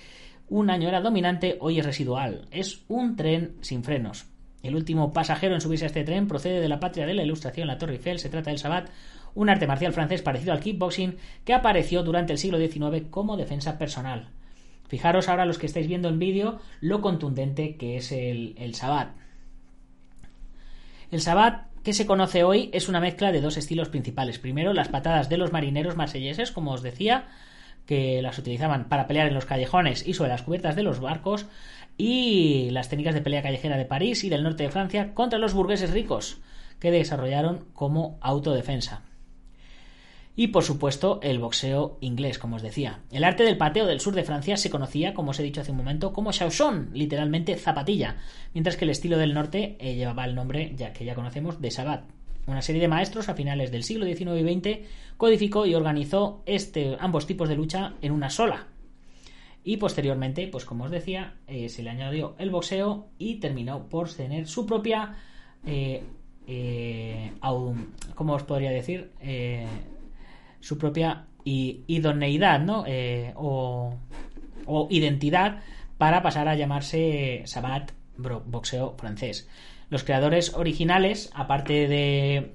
un 0.50 0.70
año 0.70 0.90
era 0.90 1.00
dominante, 1.00 1.58
hoy 1.62 1.80
es 1.80 1.86
residual. 1.86 2.48
Es 2.51 2.84
un 2.88 3.16
tren 3.16 3.56
sin 3.62 3.84
frenos. 3.84 4.25
El 4.63 4.75
último 4.75 5.12
pasajero 5.12 5.56
en 5.56 5.62
subirse 5.62 5.86
a 5.86 5.88
este 5.88 6.04
tren 6.04 6.28
procede 6.28 6.60
de 6.60 6.70
la 6.70 6.80
patria 6.80 7.06
de 7.06 7.13
la 7.13 7.24
ilustración, 7.24 7.68
la 7.68 7.78
Torre 7.78 7.94
Eiffel. 7.94 8.20
Se 8.20 8.30
trata 8.30 8.51
del 8.51 8.60
Sabbat, 8.60 8.90
un 9.35 9.50
arte 9.50 9.67
marcial 9.67 9.93
francés 9.93 10.21
parecido 10.21 10.53
al 10.53 10.59
kickboxing 10.59 11.17
que 11.45 11.53
apareció 11.53 12.03
durante 12.03 12.33
el 12.33 12.39
siglo 12.39 12.57
XIX 12.57 13.07
como 13.09 13.38
defensa 13.38 13.77
personal. 13.77 14.29
Fijaros 14.88 15.29
ahora 15.29 15.45
los 15.45 15.57
que 15.57 15.65
estáis 15.65 15.88
viendo 15.88 16.09
en 16.09 16.19
vídeo 16.19 16.59
lo 16.81 17.01
contundente 17.01 17.75
que 17.77 17.97
es 17.97 18.11
el, 18.11 18.55
el 18.57 18.75
Sabbat. 18.75 19.15
El 21.11 21.21
Sabbat 21.21 21.71
que 21.83 21.93
se 21.93 22.05
conoce 22.05 22.43
hoy 22.43 22.69
es 22.73 22.89
una 22.89 23.00
mezcla 23.00 23.31
de 23.31 23.41
dos 23.41 23.57
estilos 23.57 23.89
principales. 23.89 24.38
Primero, 24.38 24.73
las 24.73 24.89
patadas 24.89 25.29
de 25.29 25.38
los 25.38 25.51
marineros 25.51 25.95
marselleses, 25.95 26.51
como 26.51 26.71
os 26.71 26.81
decía, 26.81 27.27
que 27.85 28.21
las 28.21 28.38
utilizaban 28.38 28.88
para 28.88 29.07
pelear 29.07 29.27
en 29.27 29.33
los 29.33 29.45
callejones 29.45 30.07
y 30.07 30.13
sobre 30.13 30.29
las 30.29 30.43
cubiertas 30.43 30.75
de 30.75 30.83
los 30.83 31.00
barcos, 31.00 31.47
y 31.97 32.69
las 32.71 32.89
técnicas 32.89 33.13
de 33.13 33.21
pelea 33.21 33.41
callejera 33.41 33.77
de 33.77 33.85
París 33.85 34.23
y 34.23 34.29
del 34.29 34.43
norte 34.43 34.63
de 34.63 34.69
Francia 34.69 35.13
contra 35.13 35.39
los 35.39 35.53
burgueses 35.53 35.91
ricos, 35.91 36.39
que 36.79 36.91
desarrollaron 36.91 37.65
como 37.73 38.17
autodefensa. 38.21 39.01
Y 40.35 40.47
por 40.47 40.63
supuesto 40.63 41.19
el 41.21 41.39
boxeo 41.39 41.97
inglés, 42.00 42.39
como 42.39 42.55
os 42.55 42.61
decía. 42.61 43.01
El 43.11 43.23
arte 43.23 43.43
del 43.43 43.57
pateo 43.57 43.85
del 43.85 44.00
sur 44.00 44.15
de 44.15 44.23
Francia 44.23 44.55
se 44.55 44.69
conocía, 44.69 45.13
como 45.13 45.31
os 45.31 45.39
he 45.39 45.43
dicho 45.43 45.61
hace 45.61 45.71
un 45.71 45.77
momento, 45.77 46.13
como 46.13 46.31
chauchon, 46.31 46.89
literalmente 46.93 47.57
zapatilla, 47.57 48.17
mientras 48.53 48.77
que 48.77 48.85
el 48.85 48.91
estilo 48.91 49.17
del 49.17 49.33
norte 49.33 49.75
eh, 49.79 49.95
llevaba 49.95 50.25
el 50.25 50.35
nombre 50.35 50.73
ya 50.75 50.93
que 50.93 51.05
ya 51.05 51.15
conocemos 51.15 51.61
de 51.61 51.71
sabat. 51.71 52.05
Una 52.47 52.61
serie 52.61 52.81
de 52.81 52.88
maestros 52.88 53.29
a 53.29 53.35
finales 53.35 53.71
del 53.71 53.83
siglo 53.83 54.05
XIX 54.05 54.39
y 54.39 54.53
XX 54.53 54.79
codificó 55.17 55.65
y 55.65 55.75
organizó 55.75 56.41
este, 56.45 56.97
ambos 57.00 57.27
tipos 57.27 57.50
de 57.50 57.55
lucha 57.55 57.93
en 58.01 58.11
una 58.11 58.29
sola, 58.29 58.67
y 59.63 59.77
posteriormente, 59.77 60.47
pues 60.47 60.65
como 60.65 60.85
os 60.85 60.91
decía, 60.91 61.35
eh, 61.47 61.69
se 61.69 61.83
le 61.83 61.91
añadió 61.91 62.35
el 62.39 62.50
boxeo 62.50 63.09
y 63.19 63.35
terminó 63.35 63.88
por 63.89 64.11
tener 64.11 64.47
su 64.47 64.65
propia, 64.65 65.17
eh, 65.65 66.01
eh 66.47 67.31
¿cómo 68.15 68.33
os 68.33 68.43
podría 68.43 68.71
decir? 68.71 69.11
Eh, 70.62 70.63
su 70.63 70.77
propia 70.77 71.25
idoneidad, 71.44 72.60
¿no? 72.60 72.86
o 73.36 73.98
o 74.65 74.88
identidad 74.89 75.60
para 75.98 76.22
pasar 76.22 76.48
a 76.48 76.56
llamarse 76.56 77.44
Sabat 77.46 77.91
Boxeo 78.18 78.96
Francés. 78.98 79.48
Los 79.89 80.03
creadores 80.03 80.53
originales, 80.53 81.30
aparte 81.34 81.88
de, 81.88 82.51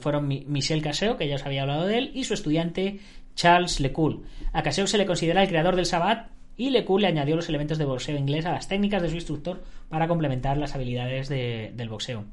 fueron 0.00 0.28
Michel 0.28 0.82
Caseo, 0.82 1.16
que 1.16 1.28
ya 1.28 1.36
os 1.36 1.46
había 1.46 1.62
hablado 1.62 1.86
de 1.86 1.98
él, 1.98 2.10
y 2.14 2.24
su 2.24 2.34
estudiante 2.34 3.00
Charles 3.34 3.80
Lecoul. 3.80 4.24
A 4.52 4.62
Caseo 4.62 4.86
se 4.86 4.98
le 4.98 5.06
considera 5.06 5.42
el 5.42 5.48
creador 5.48 5.76
del 5.76 5.86
Sabat 5.86 6.28
y 6.56 6.70
Lecoul 6.70 7.00
le 7.00 7.08
añadió 7.08 7.34
los 7.34 7.48
elementos 7.48 7.78
de 7.78 7.86
boxeo 7.86 8.18
inglés 8.18 8.44
a 8.44 8.52
las 8.52 8.68
técnicas 8.68 9.00
de 9.00 9.08
su 9.08 9.14
instructor 9.14 9.62
para 9.88 10.06
complementar 10.06 10.58
las 10.58 10.74
habilidades 10.74 11.28
del 11.28 11.88
boxeo. 11.88 12.24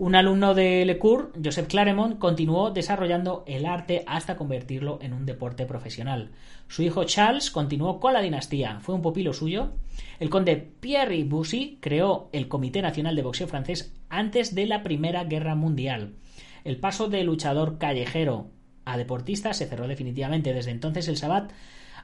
Un 0.00 0.14
alumno 0.14 0.54
de 0.54 0.84
Lecour, 0.84 1.32
Joseph 1.44 1.66
Claremont, 1.66 2.20
continuó 2.20 2.70
desarrollando 2.70 3.42
el 3.48 3.66
arte 3.66 4.04
hasta 4.06 4.36
convertirlo 4.36 5.00
en 5.02 5.12
un 5.12 5.26
deporte 5.26 5.66
profesional. 5.66 6.30
Su 6.68 6.82
hijo 6.82 7.02
Charles 7.02 7.50
continuó 7.50 7.98
con 7.98 8.12
la 8.12 8.20
dinastía, 8.20 8.78
fue 8.78 8.94
un 8.94 9.02
pupilo 9.02 9.32
suyo. 9.32 9.72
El 10.20 10.30
conde 10.30 10.56
Pierre 10.56 11.24
Bussy 11.24 11.78
creó 11.80 12.28
el 12.32 12.46
Comité 12.46 12.80
Nacional 12.80 13.16
de 13.16 13.22
Boxeo 13.22 13.48
francés 13.48 13.92
antes 14.08 14.54
de 14.54 14.66
la 14.66 14.84
Primera 14.84 15.24
Guerra 15.24 15.56
Mundial. 15.56 16.14
El 16.62 16.78
paso 16.78 17.08
de 17.08 17.24
luchador 17.24 17.78
callejero 17.78 18.52
a 18.84 18.96
deportista 18.98 19.52
se 19.52 19.66
cerró 19.66 19.88
definitivamente. 19.88 20.54
Desde 20.54 20.70
entonces 20.70 21.08
el 21.08 21.16
Sabbat 21.16 21.50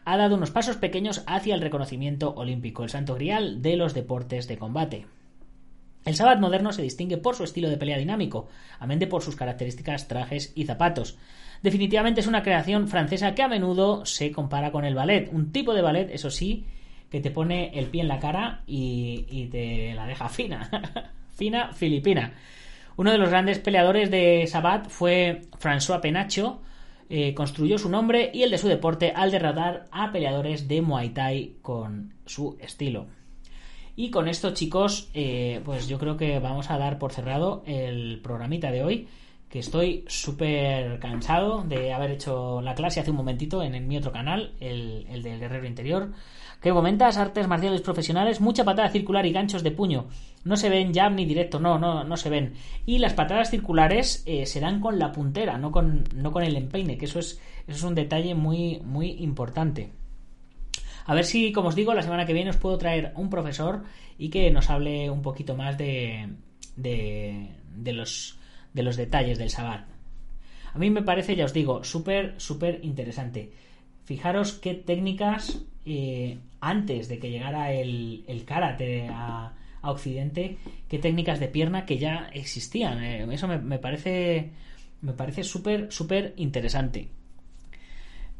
ha 0.05 0.17
dado 0.17 0.35
unos 0.35 0.51
pasos 0.51 0.77
pequeños 0.79 1.23
hacia 1.29 1.55
el 1.55 1.61
reconocimiento 1.61 2.35
olímpico, 2.35 2.83
el 2.83 2.91
santo 2.91 3.15
grial 3.15 3.63
de 3.63 3.77
los 3.77 3.95
deportes 3.95 4.49
de 4.49 4.59
combate. 4.59 5.07
El 6.05 6.17
Sabbat 6.17 6.39
moderno 6.39 6.73
se 6.73 6.83
distingue 6.83 7.17
por 7.17 7.35
su 7.35 7.45
estilo 7.45 7.71
de 7.71 7.79
pelea 7.79 7.97
dinámico, 7.97 8.49
amén 8.79 8.99
de 8.99 9.07
por 9.07 9.23
sus 9.23 9.37
características 9.37 10.07
trajes 10.07 10.53
y 10.55 10.65
zapatos. 10.65 11.17
Definitivamente 11.63 12.21
es 12.21 12.27
una 12.27 12.43
creación 12.43 12.89
francesa 12.89 13.35
que 13.35 13.43
a 13.43 13.49
menudo 13.49 14.05
se 14.05 14.31
compara 14.31 14.71
con 14.71 14.85
el 14.85 14.95
ballet, 14.95 15.31
un 15.33 15.51
tipo 15.51 15.73
de 15.73 15.81
ballet, 15.81 16.11
eso 16.11 16.31
sí, 16.31 16.67
que 17.11 17.21
te 17.21 17.31
pone 17.31 17.71
el 17.79 17.87
pie 17.87 18.03
en 18.03 18.09
la 18.09 18.19
cara 18.19 18.63
y, 18.67 19.49
te 19.51 19.95
la 19.95 20.07
deja 20.07 20.29
fina, 20.29 20.69
fina 21.31 21.73
filipina. 21.73 22.35
Uno 22.97 23.11
de 23.11 23.19
los 23.19 23.31
grandes 23.31 23.59
peleadores 23.59 24.11
de 24.11 24.47
Sabat 24.47 24.89
fue 24.89 25.43
François 25.59 26.01
Penacho, 26.01 26.61
eh, 27.09 27.33
construyó 27.33 27.79
su 27.79 27.89
nombre 27.89 28.31
y 28.35 28.43
el 28.43 28.51
de 28.51 28.59
su 28.59 28.69
deporte 28.69 29.13
al 29.15 29.31
derrotar 29.31 29.87
a 29.91 30.13
peleadores 30.13 30.69
de 30.69 30.83
Muay 30.83 31.11
Thai 31.11 31.57
con 31.63 32.13
su 32.27 32.59
estilo. 32.61 33.07
Y 33.97 34.11
con 34.11 34.29
esto, 34.29 34.53
chicos, 34.53 35.11
eh, 35.15 35.61
pues 35.65 35.87
yo 35.87 35.99
creo 35.99 36.17
que 36.17 36.39
vamos 36.41 36.71
a 36.71 36.79
dar 36.79 36.99
por 36.99 37.13
cerrado 37.13 37.63
el 37.67 38.21
programita 38.23 38.71
de 38.71 38.83
hoy. 38.83 39.09
Que 39.49 39.61
estoy 39.61 40.05
súper 40.09 40.99
cansado 40.99 41.63
de 41.63 41.93
haber 41.93 42.11
hecho 42.11 42.61
la 42.61 42.75
clase 42.75 42.99
hace 42.99 43.13
un 43.13 43.19
momentito 43.19 43.63
en, 43.63 43.87
mi 43.87 43.97
otro 43.97 44.11
canal, 44.11 44.53
el, 44.59 45.07
el 45.09 45.23
del 45.23 45.39
Guerrero 45.39 45.67
Interior. 45.67 46.11
¿Qué 46.61 46.71
comentas? 46.71 47.19
Artes 47.19 47.47
marciales 47.47 47.83
profesionales, 47.83 48.41
mucha 48.41 48.65
patada 48.65 48.89
circular 48.89 49.27
y 49.27 49.33
ganchos 49.33 49.63
de 49.63 49.71
puño. 49.71 50.07
No 50.45 50.57
se 50.57 50.71
ven 50.71 50.95
jab 50.95 51.13
ni 51.13 51.27
directo, 51.27 51.61
no, 51.61 51.79
no, 51.79 52.05
no 52.05 52.17
se 52.17 52.31
ven. 52.31 52.55
Y 52.87 52.99
las 52.99 53.13
patadas 53.13 53.51
circulares 53.51 54.25
eh, 54.27 54.47
se 54.47 54.61
dan 54.61 54.81
con 54.81 54.99
la 54.99 55.13
puntera, 55.13 55.57
no 55.59 55.71
con, 55.71 56.05
no 56.15 56.33
con 56.33 56.43
el 56.43 56.57
empeine, 56.57 56.97
que 56.97 57.05
eso 57.05 57.19
es, 57.19 57.41
eso 57.67 57.77
es 57.77 57.83
un 57.83 57.95
detalle 57.95 58.35
muy, 58.35 58.81
muy 58.83 59.11
importante. 59.21 59.93
A 61.05 61.15
ver 61.15 61.25
si, 61.25 61.53
como 61.53 61.69
os 61.69 61.75
digo, 61.75 61.95
la 61.95 62.03
semana 62.03 62.27
que 62.27 62.33
viene 62.33 62.51
os 62.51 62.57
puedo 62.57 62.79
traer 62.79 63.13
un 63.17 63.29
profesor 63.29 63.85
y 64.19 64.31
que 64.31 64.51
nos 64.51 64.71
hable 64.71 65.11
un 65.11 65.23
poquito 65.23 65.55
más 65.57 65.77
de, 65.77 66.29
de, 66.77 67.93
los, 67.93 68.39
de 68.73 68.83
los 68.83 68.97
detalles 68.97 69.39
del 69.39 69.51
Sabbat. 69.51 69.87
A 70.73 70.79
mí 70.79 70.91
me 70.91 71.03
parece, 71.03 71.37
ya 71.37 71.45
os 71.45 71.53
digo, 71.53 71.85
súper, 71.85 72.35
súper 72.39 72.81
interesante. 72.83 73.53
Fijaros 74.05 74.55
qué 74.55 74.75
técnicas, 74.75 75.63
eh, 75.85 76.39
antes 76.61 77.09
de 77.09 77.19
que 77.19 77.31
llegara 77.31 77.73
el, 77.73 78.25
el 78.27 78.45
karate 78.45 79.09
a, 79.11 79.53
Occidente, 79.87 80.57
qué 80.89 80.99
técnicas 80.99 81.41
de 81.41 81.49
pierna 81.49 81.85
que 81.85 81.99
ya 81.99 82.31
existían. 82.33 83.05
Eh, 83.05 83.27
eso 83.31 83.47
me, 83.47 83.59
me 83.59 83.79
parece 83.79 84.51
me 85.05 85.13
parece 85.13 85.45
súper, 85.45 85.93
súper 85.93 86.33
interesante. 86.39 87.11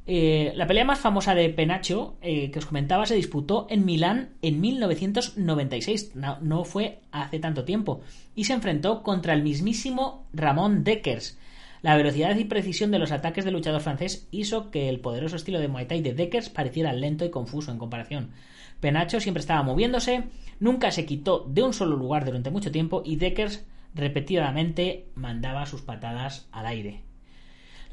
Eh, 0.07 0.53
la 0.55 0.67
pelea 0.67 0.85
más 0.85 0.99
famosa 0.99 1.35
de 1.35 1.49
Penacho, 1.49 2.17
eh, 2.21 2.51
que 2.51 2.59
os 2.59 2.67
comentaba, 2.67 3.07
se 3.07 3.15
disputó 3.15 3.67
en 3.71 3.85
Milán 3.85 4.31
en 4.43 4.61
1996. 4.61 6.13
No, 6.15 6.65
fue 6.65 7.01
hace 7.11 7.39
tanto 7.39 7.65
tiempo. 7.65 8.01
Y 8.35 8.45
se 8.45 8.53
enfrentó 8.53 9.03
contra 9.03 9.33
el 9.33 9.43
mismísimo 9.43 10.27
Ramón 10.33 10.85
Deckers. 10.85 11.39
La 11.81 11.97
velocidad 11.97 12.37
y 12.37 12.45
precisión 12.45 12.91
de 12.91 12.99
los 12.99 13.13
ataques 13.13 13.45
del 13.45 13.55
luchador 13.55 13.81
francés 13.81 14.27
hizo 14.31 14.71
que 14.71 14.89
el 14.89 15.01
poderoso 15.01 15.37
estilo 15.37 15.61
de 15.61 15.69
Muay 15.69 15.87
Thai 15.87 16.01
de 16.01 16.15
Deckers 16.15 16.49
pareciera 16.49 16.93
lento 16.93 17.25
y 17.25 17.31
confuso 17.31 17.71
en 17.71 17.79
comparación. 17.79 18.31
Penacho 18.81 19.21
siempre 19.21 19.41
estaba 19.41 19.63
moviéndose, 19.63 20.25
nunca 20.61 20.91
se 20.91 21.07
quitó 21.07 21.47
de 21.49 21.63
un 21.63 21.73
solo 21.73 21.97
lugar 21.97 22.25
durante 22.25 22.51
mucho 22.51 22.73
tiempo 22.73 23.03
y 23.05 23.17
Deckers 23.17 23.65
repetidamente 23.95 25.07
mandaba 25.15 25.67
sus 25.67 25.83
patadas 25.83 26.49
al 26.53 26.67
aire. 26.67 27.04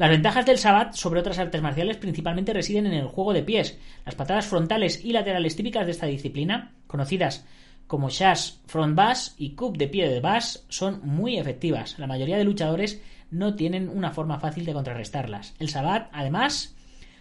Las 0.01 0.09
ventajas 0.09 0.47
del 0.47 0.57
Sabbat 0.57 0.95
sobre 0.95 1.19
otras 1.19 1.37
artes 1.37 1.61
marciales 1.61 1.97
principalmente 1.97 2.53
residen 2.53 2.87
en 2.87 2.93
el 2.93 3.05
juego 3.05 3.33
de 3.33 3.43
pies. 3.43 3.77
Las 4.03 4.15
patadas 4.15 4.47
frontales 4.47 5.05
y 5.05 5.11
laterales 5.11 5.55
típicas 5.55 5.85
de 5.85 5.91
esta 5.91 6.07
disciplina, 6.07 6.73
conocidas 6.87 7.45
como 7.85 8.09
Shash 8.09 8.53
Front 8.65 8.95
Bass 8.95 9.35
y 9.37 9.51
Cup 9.51 9.77
de 9.77 9.87
pie 9.87 10.09
de 10.09 10.19
Bass, 10.19 10.65
son 10.69 11.01
muy 11.03 11.37
efectivas. 11.37 11.99
La 11.99 12.07
mayoría 12.07 12.39
de 12.39 12.45
luchadores 12.45 12.99
no 13.29 13.53
tienen 13.53 13.89
una 13.89 14.09
forma 14.09 14.39
fácil 14.39 14.65
de 14.65 14.73
contrarrestarlas. 14.73 15.53
El 15.59 15.69
Sabbat, 15.69 16.09
además, 16.13 16.75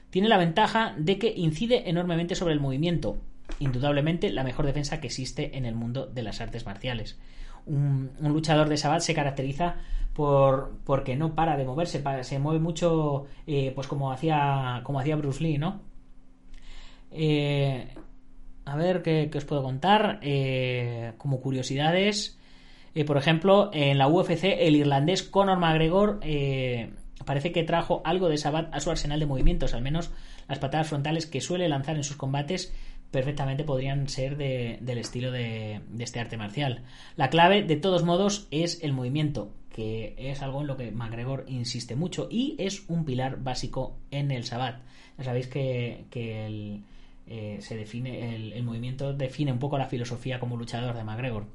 tiene 0.08 0.30
la 0.30 0.38
ventaja 0.38 0.94
de 0.96 1.18
que 1.18 1.34
incide 1.36 1.90
enormemente 1.90 2.34
sobre 2.34 2.54
el 2.54 2.60
movimiento, 2.60 3.18
indudablemente 3.58 4.30
la 4.30 4.42
mejor 4.42 4.64
defensa 4.64 5.02
que 5.02 5.08
existe 5.08 5.58
en 5.58 5.66
el 5.66 5.74
mundo 5.74 6.06
de 6.06 6.22
las 6.22 6.40
artes 6.40 6.64
marciales. 6.64 7.18
Un, 7.66 8.10
luchador 8.20 8.68
de 8.68 8.76
Sabbat 8.76 9.00
se 9.00 9.14
caracteriza 9.14 9.76
por 10.14 10.72
porque 10.84 11.16
no 11.16 11.34
para 11.34 11.56
de 11.56 11.64
moverse, 11.64 12.02
se 12.22 12.38
mueve 12.38 12.60
mucho 12.60 13.26
eh, 13.46 13.72
pues 13.74 13.86
como 13.86 14.12
hacía 14.12 14.80
como 14.82 15.00
hacía 15.00 15.16
Bruce 15.16 15.42
Lee, 15.42 15.58
¿no? 15.58 15.80
Eh, 17.10 17.94
a 18.64 18.76
ver 18.76 19.02
¿qué, 19.02 19.30
os 19.34 19.44
puedo 19.44 19.62
contar 19.62 20.20
eh, 20.22 21.12
como 21.18 21.40
curiosidades 21.40 22.38
por 23.06 23.16
ejemplo 23.16 23.70
en 23.72 23.98
la 23.98 24.08
UFC 24.08 24.44
el 24.44 24.76
irlandés 24.76 25.22
Conor 25.22 25.58
McGregor 25.58 26.20
parece 27.24 27.52
que 27.52 27.64
trajo 27.64 28.02
algo 28.04 28.28
de 28.28 28.36
Sabat 28.36 28.72
a 28.74 28.80
su 28.80 28.90
arsenal 28.90 29.20
de 29.20 29.26
movimientos 29.26 29.74
al 29.74 29.82
menos 29.82 30.10
las 30.48 30.58
patadas 30.58 30.88
frontales 30.88 31.26
que 31.26 31.40
suele 31.40 31.68
lanzar 31.68 31.96
en 31.96 32.04
sus 32.04 32.16
combates 32.16 32.72
perfectamente 33.10 33.64
podrían 33.64 34.08
ser 34.08 34.36
del 34.36 34.98
estilo 34.98 35.32
de, 35.32 35.80
de, 35.88 36.04
este 36.04 36.20
arte 36.20 36.36
marcial. 36.36 36.84
La 37.16 37.30
clave, 37.30 37.62
de 37.62 37.76
todos 37.76 38.04
modos, 38.04 38.46
es 38.50 38.82
el 38.82 38.92
movimiento 38.92 39.52
que 39.70 40.14
es 40.18 40.42
algo 40.42 40.60
en 40.60 40.66
lo 40.66 40.76
que 40.76 40.90
MacGregor 40.90 41.44
insiste 41.48 41.96
mucho 41.96 42.28
y 42.30 42.56
es 42.58 42.84
un 42.88 43.04
pilar 43.04 43.42
básico 43.42 43.96
en 44.10 44.30
el 44.30 44.44
Sabbat. 44.44 44.82
Ya 45.16 45.24
sabéis 45.24 45.46
que, 45.46 46.06
el, 46.12 46.82
eh, 47.26 47.58
se 47.60 47.76
define, 47.76 48.34
el, 48.34 48.62
movimiento 48.64 49.12
define 49.12 49.52
un 49.52 49.58
poco 49.58 49.78
la 49.78 49.86
filosofía 49.86 50.40
como 50.40 50.56
luchador 50.56 50.96
de 50.96 51.04
MacGregor. 51.04 51.46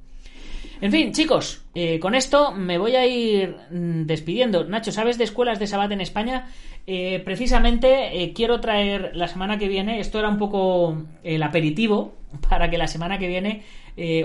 En 0.82 0.92
fin, 0.92 1.12
chicos, 1.12 1.66
eh, 1.74 2.00
con 2.00 2.16
esto 2.16 2.52
me 2.52 2.78
voy 2.78 2.96
a 2.96 3.06
ir 3.06 3.56
mm, 3.72 4.06
despidiendo. 4.06 4.64
Nacho, 4.64 4.92
¿sabes 4.92 5.18
de 5.18 5.24
escuelas 5.24 5.60
de 5.60 5.68
Sabbat 5.68 5.92
en 5.92 6.02
España? 6.02 6.48
Eh, 6.88 7.22
precisamente 7.26 8.32
quiero 8.36 8.60
traer 8.60 9.16
la 9.16 9.28
semana 9.28 9.58
que 9.58 9.68
viene, 9.68 10.00
esto 10.00 10.20
era 10.20 10.30
un 10.30 10.38
poco 10.38 11.04
el 11.24 11.42
aperitivo, 11.44 12.16
para 12.50 12.70
que 12.70 12.78
la 12.78 12.88
semana 12.88 13.18
que 13.18 13.28
viene 13.28 13.64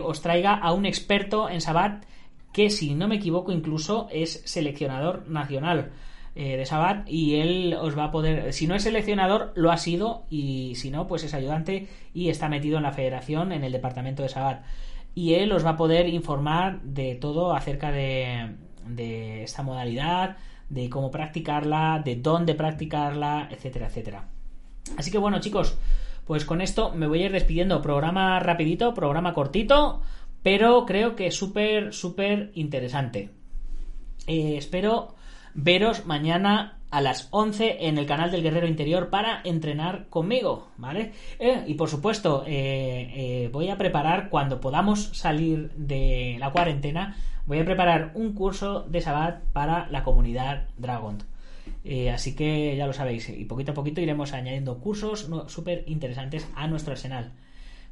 os 0.03 0.21
traiga 0.21 0.55
a 0.55 0.73
un 0.73 0.85
experto 0.85 1.49
en 1.49 1.61
Sabbat 1.61 2.05
que 2.53 2.71
si 2.71 2.95
no 2.95 3.09
me 3.09 3.17
equivoco 3.17 3.53
incluso 3.53 4.09
es 4.11 4.43
seleccionador 4.45 5.29
nacional 5.29 5.93
eh, 6.37 6.57
de 6.57 6.65
Sabat 6.65 7.09
y 7.09 7.37
él 7.37 7.77
os 7.81 7.99
va 7.99 8.05
a 8.05 8.11
poder, 8.13 8.53
si 8.53 8.69
no 8.69 8.77
es 8.77 8.85
seleccionador, 8.85 9.53
lo 9.57 9.73
ha 9.73 9.77
sido 9.77 10.27
y 10.31 10.75
si 10.77 10.91
no, 10.91 11.09
pues 11.09 11.25
es 11.25 11.35
ayudante 11.35 11.89
y 12.15 12.29
está 12.29 12.49
metido 12.49 12.77
en 12.77 12.85
la 12.85 12.93
federación, 12.93 13.51
en 13.51 13.65
el 13.65 13.73
departamento 13.73 14.23
de 14.23 14.29
Sabat. 14.29 14.63
Y 15.15 15.35
él 15.35 15.53
os 15.53 15.65
va 15.65 15.71
a 15.71 15.77
poder 15.77 16.09
informar 16.09 16.81
de 16.83 17.15
todo 17.15 17.53
acerca 17.53 17.91
de, 17.91 18.57
de 18.87 19.43
esta 19.43 19.63
modalidad, 19.63 20.37
de 20.69 20.89
cómo 20.89 21.11
practicarla, 21.11 22.01
de 22.05 22.17
dónde 22.17 22.55
practicarla, 22.55 23.49
etcétera, 23.51 23.89
etcétera. 23.89 24.29
Así 24.97 25.11
que 25.11 25.19
bueno 25.19 25.41
chicos, 25.41 25.77
pues 26.27 26.45
con 26.45 26.61
esto 26.61 26.93
me 26.95 27.07
voy 27.07 27.23
a 27.23 27.27
ir 27.27 27.33
despidiendo. 27.33 27.83
Programa 27.83 28.39
rapidito, 28.41 28.95
programa 28.95 29.35
cortito 29.35 30.01
pero 30.43 30.87
creo 30.87 31.17
que 31.17 31.31
súper, 31.31 31.93
súper 31.93 32.51
interesante. 32.55 33.31
Eh, 34.27 34.57
espero 34.57 35.15
veros 35.55 36.07
mañana 36.07 36.80
a 36.91 37.01
las 37.01 37.29
11 37.31 37.87
en 37.87 37.99
el 37.99 38.07
canal 38.07 38.31
del 38.31 38.43
Guerrero 38.43 38.67
Interior 38.67 39.11
para 39.11 39.41
entrenar 39.45 40.09
conmigo, 40.09 40.69
¿vale? 40.77 41.13
Eh, 41.39 41.65
y 41.67 41.75
por 41.75 41.89
supuesto, 41.89 42.45
eh, 42.47 43.49
voy 43.53 43.69
a 43.69 43.79
preparar 43.79 44.29
cuando 44.29 44.61
podamos 44.61 45.11
salir 45.13 45.71
de 45.77 46.37
la 46.39 46.51
cuarentena, 46.51 47.17
voy 47.47 47.61
a 47.61 47.65
preparar 47.65 48.13
un 48.15 48.33
curso 48.33 48.83
de 48.83 49.01
Sabbat 49.01 49.43
para 49.53 49.89
la 49.91 50.03
comunidad 50.03 50.69
Dragon. 50.77 51.19
Eh, 51.85 52.11
así 52.11 52.35
que 52.35 52.77
ya 52.77 52.87
lo 52.87 52.93
sabéis, 52.93 53.29
y 53.29 53.45
poquito 53.45 53.73
a 53.73 53.75
poquito 53.75 54.01
iremos 54.01 54.33
añadiendo 54.33 54.79
cursos 54.79 55.29
súper 55.47 55.85
interesantes 55.87 56.47
a 56.55 56.67
nuestro 56.67 56.93
arsenal. 56.93 57.33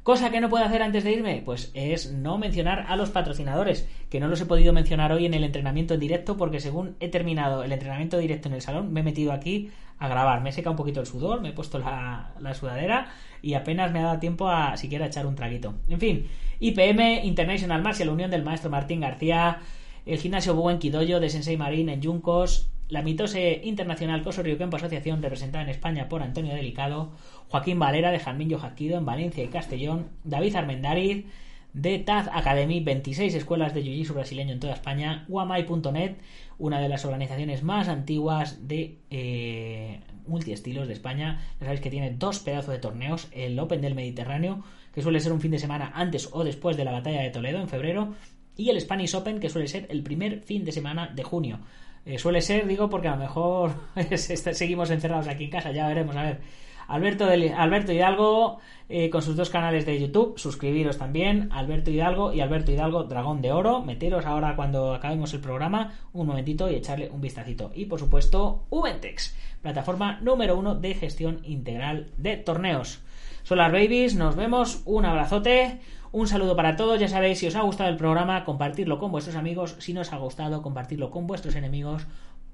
Cosa 0.03 0.31
que 0.31 0.39
no 0.39 0.49
puedo 0.49 0.63
hacer 0.63 0.81
antes 0.81 1.03
de 1.03 1.11
irme, 1.11 1.41
pues 1.43 1.71
es 1.73 2.11
no 2.11 2.37
mencionar 2.37 2.85
a 2.87 2.95
los 2.95 3.09
patrocinadores, 3.09 3.87
que 4.09 4.19
no 4.19 4.27
los 4.27 4.39
he 4.39 4.45
podido 4.45 4.71
mencionar 4.71 5.11
hoy 5.11 5.25
en 5.25 5.33
el 5.33 5.43
entrenamiento 5.43 5.93
en 5.93 5.99
directo, 5.99 6.37
porque 6.37 6.61
según 6.61 6.95
he 6.99 7.09
terminado 7.09 7.63
el 7.63 7.71
entrenamiento 7.71 8.17
directo 8.17 8.47
en 8.47 8.55
el 8.55 8.61
salón, 8.61 8.93
me 8.93 9.01
he 9.01 9.03
metido 9.03 9.33
aquí 9.33 9.71
a 9.99 10.07
grabar. 10.07 10.41
Me 10.41 10.49
he 10.49 10.53
secado 10.53 10.71
un 10.71 10.77
poquito 10.77 11.01
el 11.01 11.05
sudor, 11.05 11.41
me 11.41 11.49
he 11.49 11.53
puesto 11.53 11.77
la, 11.79 12.33
sudadera 12.53 13.11
y 13.41 13.53
apenas 13.53 13.91
me 13.91 13.99
ha 13.99 14.03
dado 14.03 14.19
tiempo 14.19 14.49
a 14.49 14.77
siquiera 14.77 15.05
echar 15.05 15.27
un 15.27 15.35
traguito. 15.35 15.75
En 15.89 15.99
fin, 15.99 16.27
IPM, 16.59 17.25
International 17.25 17.81
Martial 17.81 18.09
Unión 18.09 18.31
del 18.31 18.43
maestro 18.43 18.69
Martín 18.69 19.01
García, 19.01 19.59
el 20.05 20.17
gimnasio 20.17 20.55
Buen 20.55 20.79
Quidoyo 20.79 21.19
de 21.19 21.29
Sensei 21.29 21.57
Marín 21.57 21.89
en 21.89 22.01
Yuncos, 22.01 22.71
la 22.89 23.03
mitose 23.03 23.61
internacional 23.63 24.23
Coso 24.23 24.43
Rio 24.43 24.57
Campo 24.57 24.77
Asociación 24.77 25.21
representada 25.21 25.63
en 25.63 25.69
España 25.69 26.09
por 26.09 26.23
Antonio 26.23 26.55
Delicado, 26.55 27.11
Joaquín 27.47 27.79
Valera 27.79 28.11
de 28.11 28.19
Jamillo 28.19 28.57
Jaquido 28.57 28.97
en 28.97 29.05
Valencia 29.05 29.43
y 29.43 29.47
Castellón, 29.47 30.09
David 30.23 30.55
Armendariz 30.55 31.25
de 31.73 31.99
Taz 31.99 32.27
Academy, 32.33 32.79
26 32.79 33.35
escuelas 33.35 33.75
de 33.75 33.83
jiu 33.83 34.13
brasileño 34.13 34.53
en 34.53 34.59
toda 34.59 34.73
España, 34.73 35.25
Guamai.net, 35.27 36.15
una 36.57 36.81
de 36.81 36.89
las 36.89 37.05
organizaciones 37.05 37.61
más 37.61 37.87
antiguas 37.87 38.67
de 38.67 38.97
eh, 39.11 39.99
multiestilos 40.25 40.87
de 40.87 40.93
España. 40.93 41.41
Ya 41.59 41.65
sabéis 41.65 41.81
que 41.81 41.91
tiene 41.91 42.11
dos 42.11 42.39
pedazos 42.39 42.71
de 42.71 42.79
torneos, 42.79 43.27
el 43.31 43.59
Open 43.59 43.81
del 43.81 43.93
Mediterráneo, 43.93 44.63
que 44.93 45.03
suele 45.03 45.19
ser 45.19 45.31
un 45.31 45.41
fin 45.41 45.51
de 45.51 45.59
semana 45.59 45.91
antes 45.93 46.29
o 46.31 46.43
después 46.43 46.75
de 46.75 46.85
la 46.85 46.91
batalla 46.91 47.21
de 47.21 47.29
Toledo 47.29 47.59
en 47.59 47.69
febrero, 47.69 48.15
y 48.57 48.71
el 48.71 48.81
Spanish 48.81 49.15
Open, 49.15 49.39
que 49.39 49.49
suele 49.49 49.67
ser 49.67 49.85
el 49.89 50.01
primer 50.01 50.41
fin 50.41 50.65
de 50.65 50.71
semana 50.71 51.07
de 51.07 51.23
junio. 51.23 51.59
Eh, 52.05 52.17
suele 52.17 52.41
ser, 52.41 52.67
digo, 52.67 52.89
porque 52.89 53.07
a 53.07 53.15
lo 53.15 53.17
mejor 53.17 53.71
seguimos 54.15 54.89
encerrados 54.89 55.27
aquí 55.27 55.45
en 55.45 55.49
casa, 55.49 55.71
ya 55.71 55.87
veremos, 55.87 56.15
a 56.15 56.23
ver. 56.23 56.41
Alberto, 56.89 57.25
Alberto 57.25 57.91
Hidalgo 57.91 58.57
eh, 58.89 59.11
con 59.11 59.21
sus 59.21 59.35
dos 59.35 59.51
canales 59.51 59.85
de 59.85 59.99
YouTube, 59.99 60.39
suscribiros 60.39 60.97
también, 60.97 61.49
Alberto 61.51 61.91
Hidalgo 61.91 62.33
y 62.33 62.41
Alberto 62.41 62.71
Hidalgo 62.71 63.03
Dragón 63.03 63.43
de 63.43 63.51
Oro, 63.51 63.81
meteros 63.83 64.25
ahora 64.25 64.55
cuando 64.55 64.95
acabemos 64.95 65.31
el 65.35 65.39
programa 65.39 65.93
un 66.13 66.25
momentito 66.25 66.67
y 66.67 66.73
echarle 66.73 67.11
un 67.11 67.21
vistacito. 67.21 67.71
Y 67.75 67.85
por 67.85 67.99
supuesto, 67.99 68.63
Ubentex, 68.71 69.37
plataforma 69.61 70.19
número 70.21 70.57
uno 70.57 70.73
de 70.73 70.95
gestión 70.95 71.41
integral 71.43 72.07
de 72.17 72.37
torneos. 72.37 73.01
Son 73.43 73.59
las 73.59 73.71
babies, 73.71 74.15
nos 74.15 74.35
vemos, 74.35 74.81
un 74.85 75.05
abrazote. 75.05 75.79
Un 76.11 76.27
saludo 76.27 76.55
para 76.55 76.75
todos, 76.75 76.99
ya 76.99 77.07
sabéis, 77.07 77.37
si 77.37 77.47
os 77.47 77.55
ha 77.55 77.61
gustado 77.61 77.89
el 77.89 77.97
programa, 77.97 78.43
compartirlo 78.43 78.97
con 78.97 79.11
vuestros 79.11 79.35
amigos, 79.35 79.75
si 79.77 79.93
no 79.93 80.01
os 80.01 80.11
ha 80.11 80.17
gustado, 80.17 80.63
compartirlo 80.63 81.11
con 81.11 81.27
vuestros 81.27 81.55
enemigos, 81.55 82.07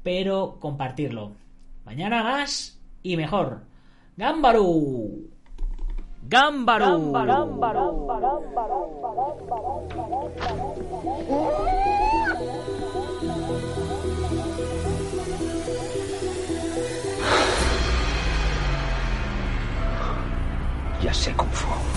pero 0.03 0.57
compartirlo. 0.59 1.31
Mañana 1.85 2.21
más 2.23 2.81
y 3.01 3.15
mejor. 3.15 3.61
Gambaru. 4.17 5.29
Gambaru. 6.23 7.13
Ya 21.01 21.13
sé 21.13 21.33
cómo 21.35 21.51
fue. 21.51 21.94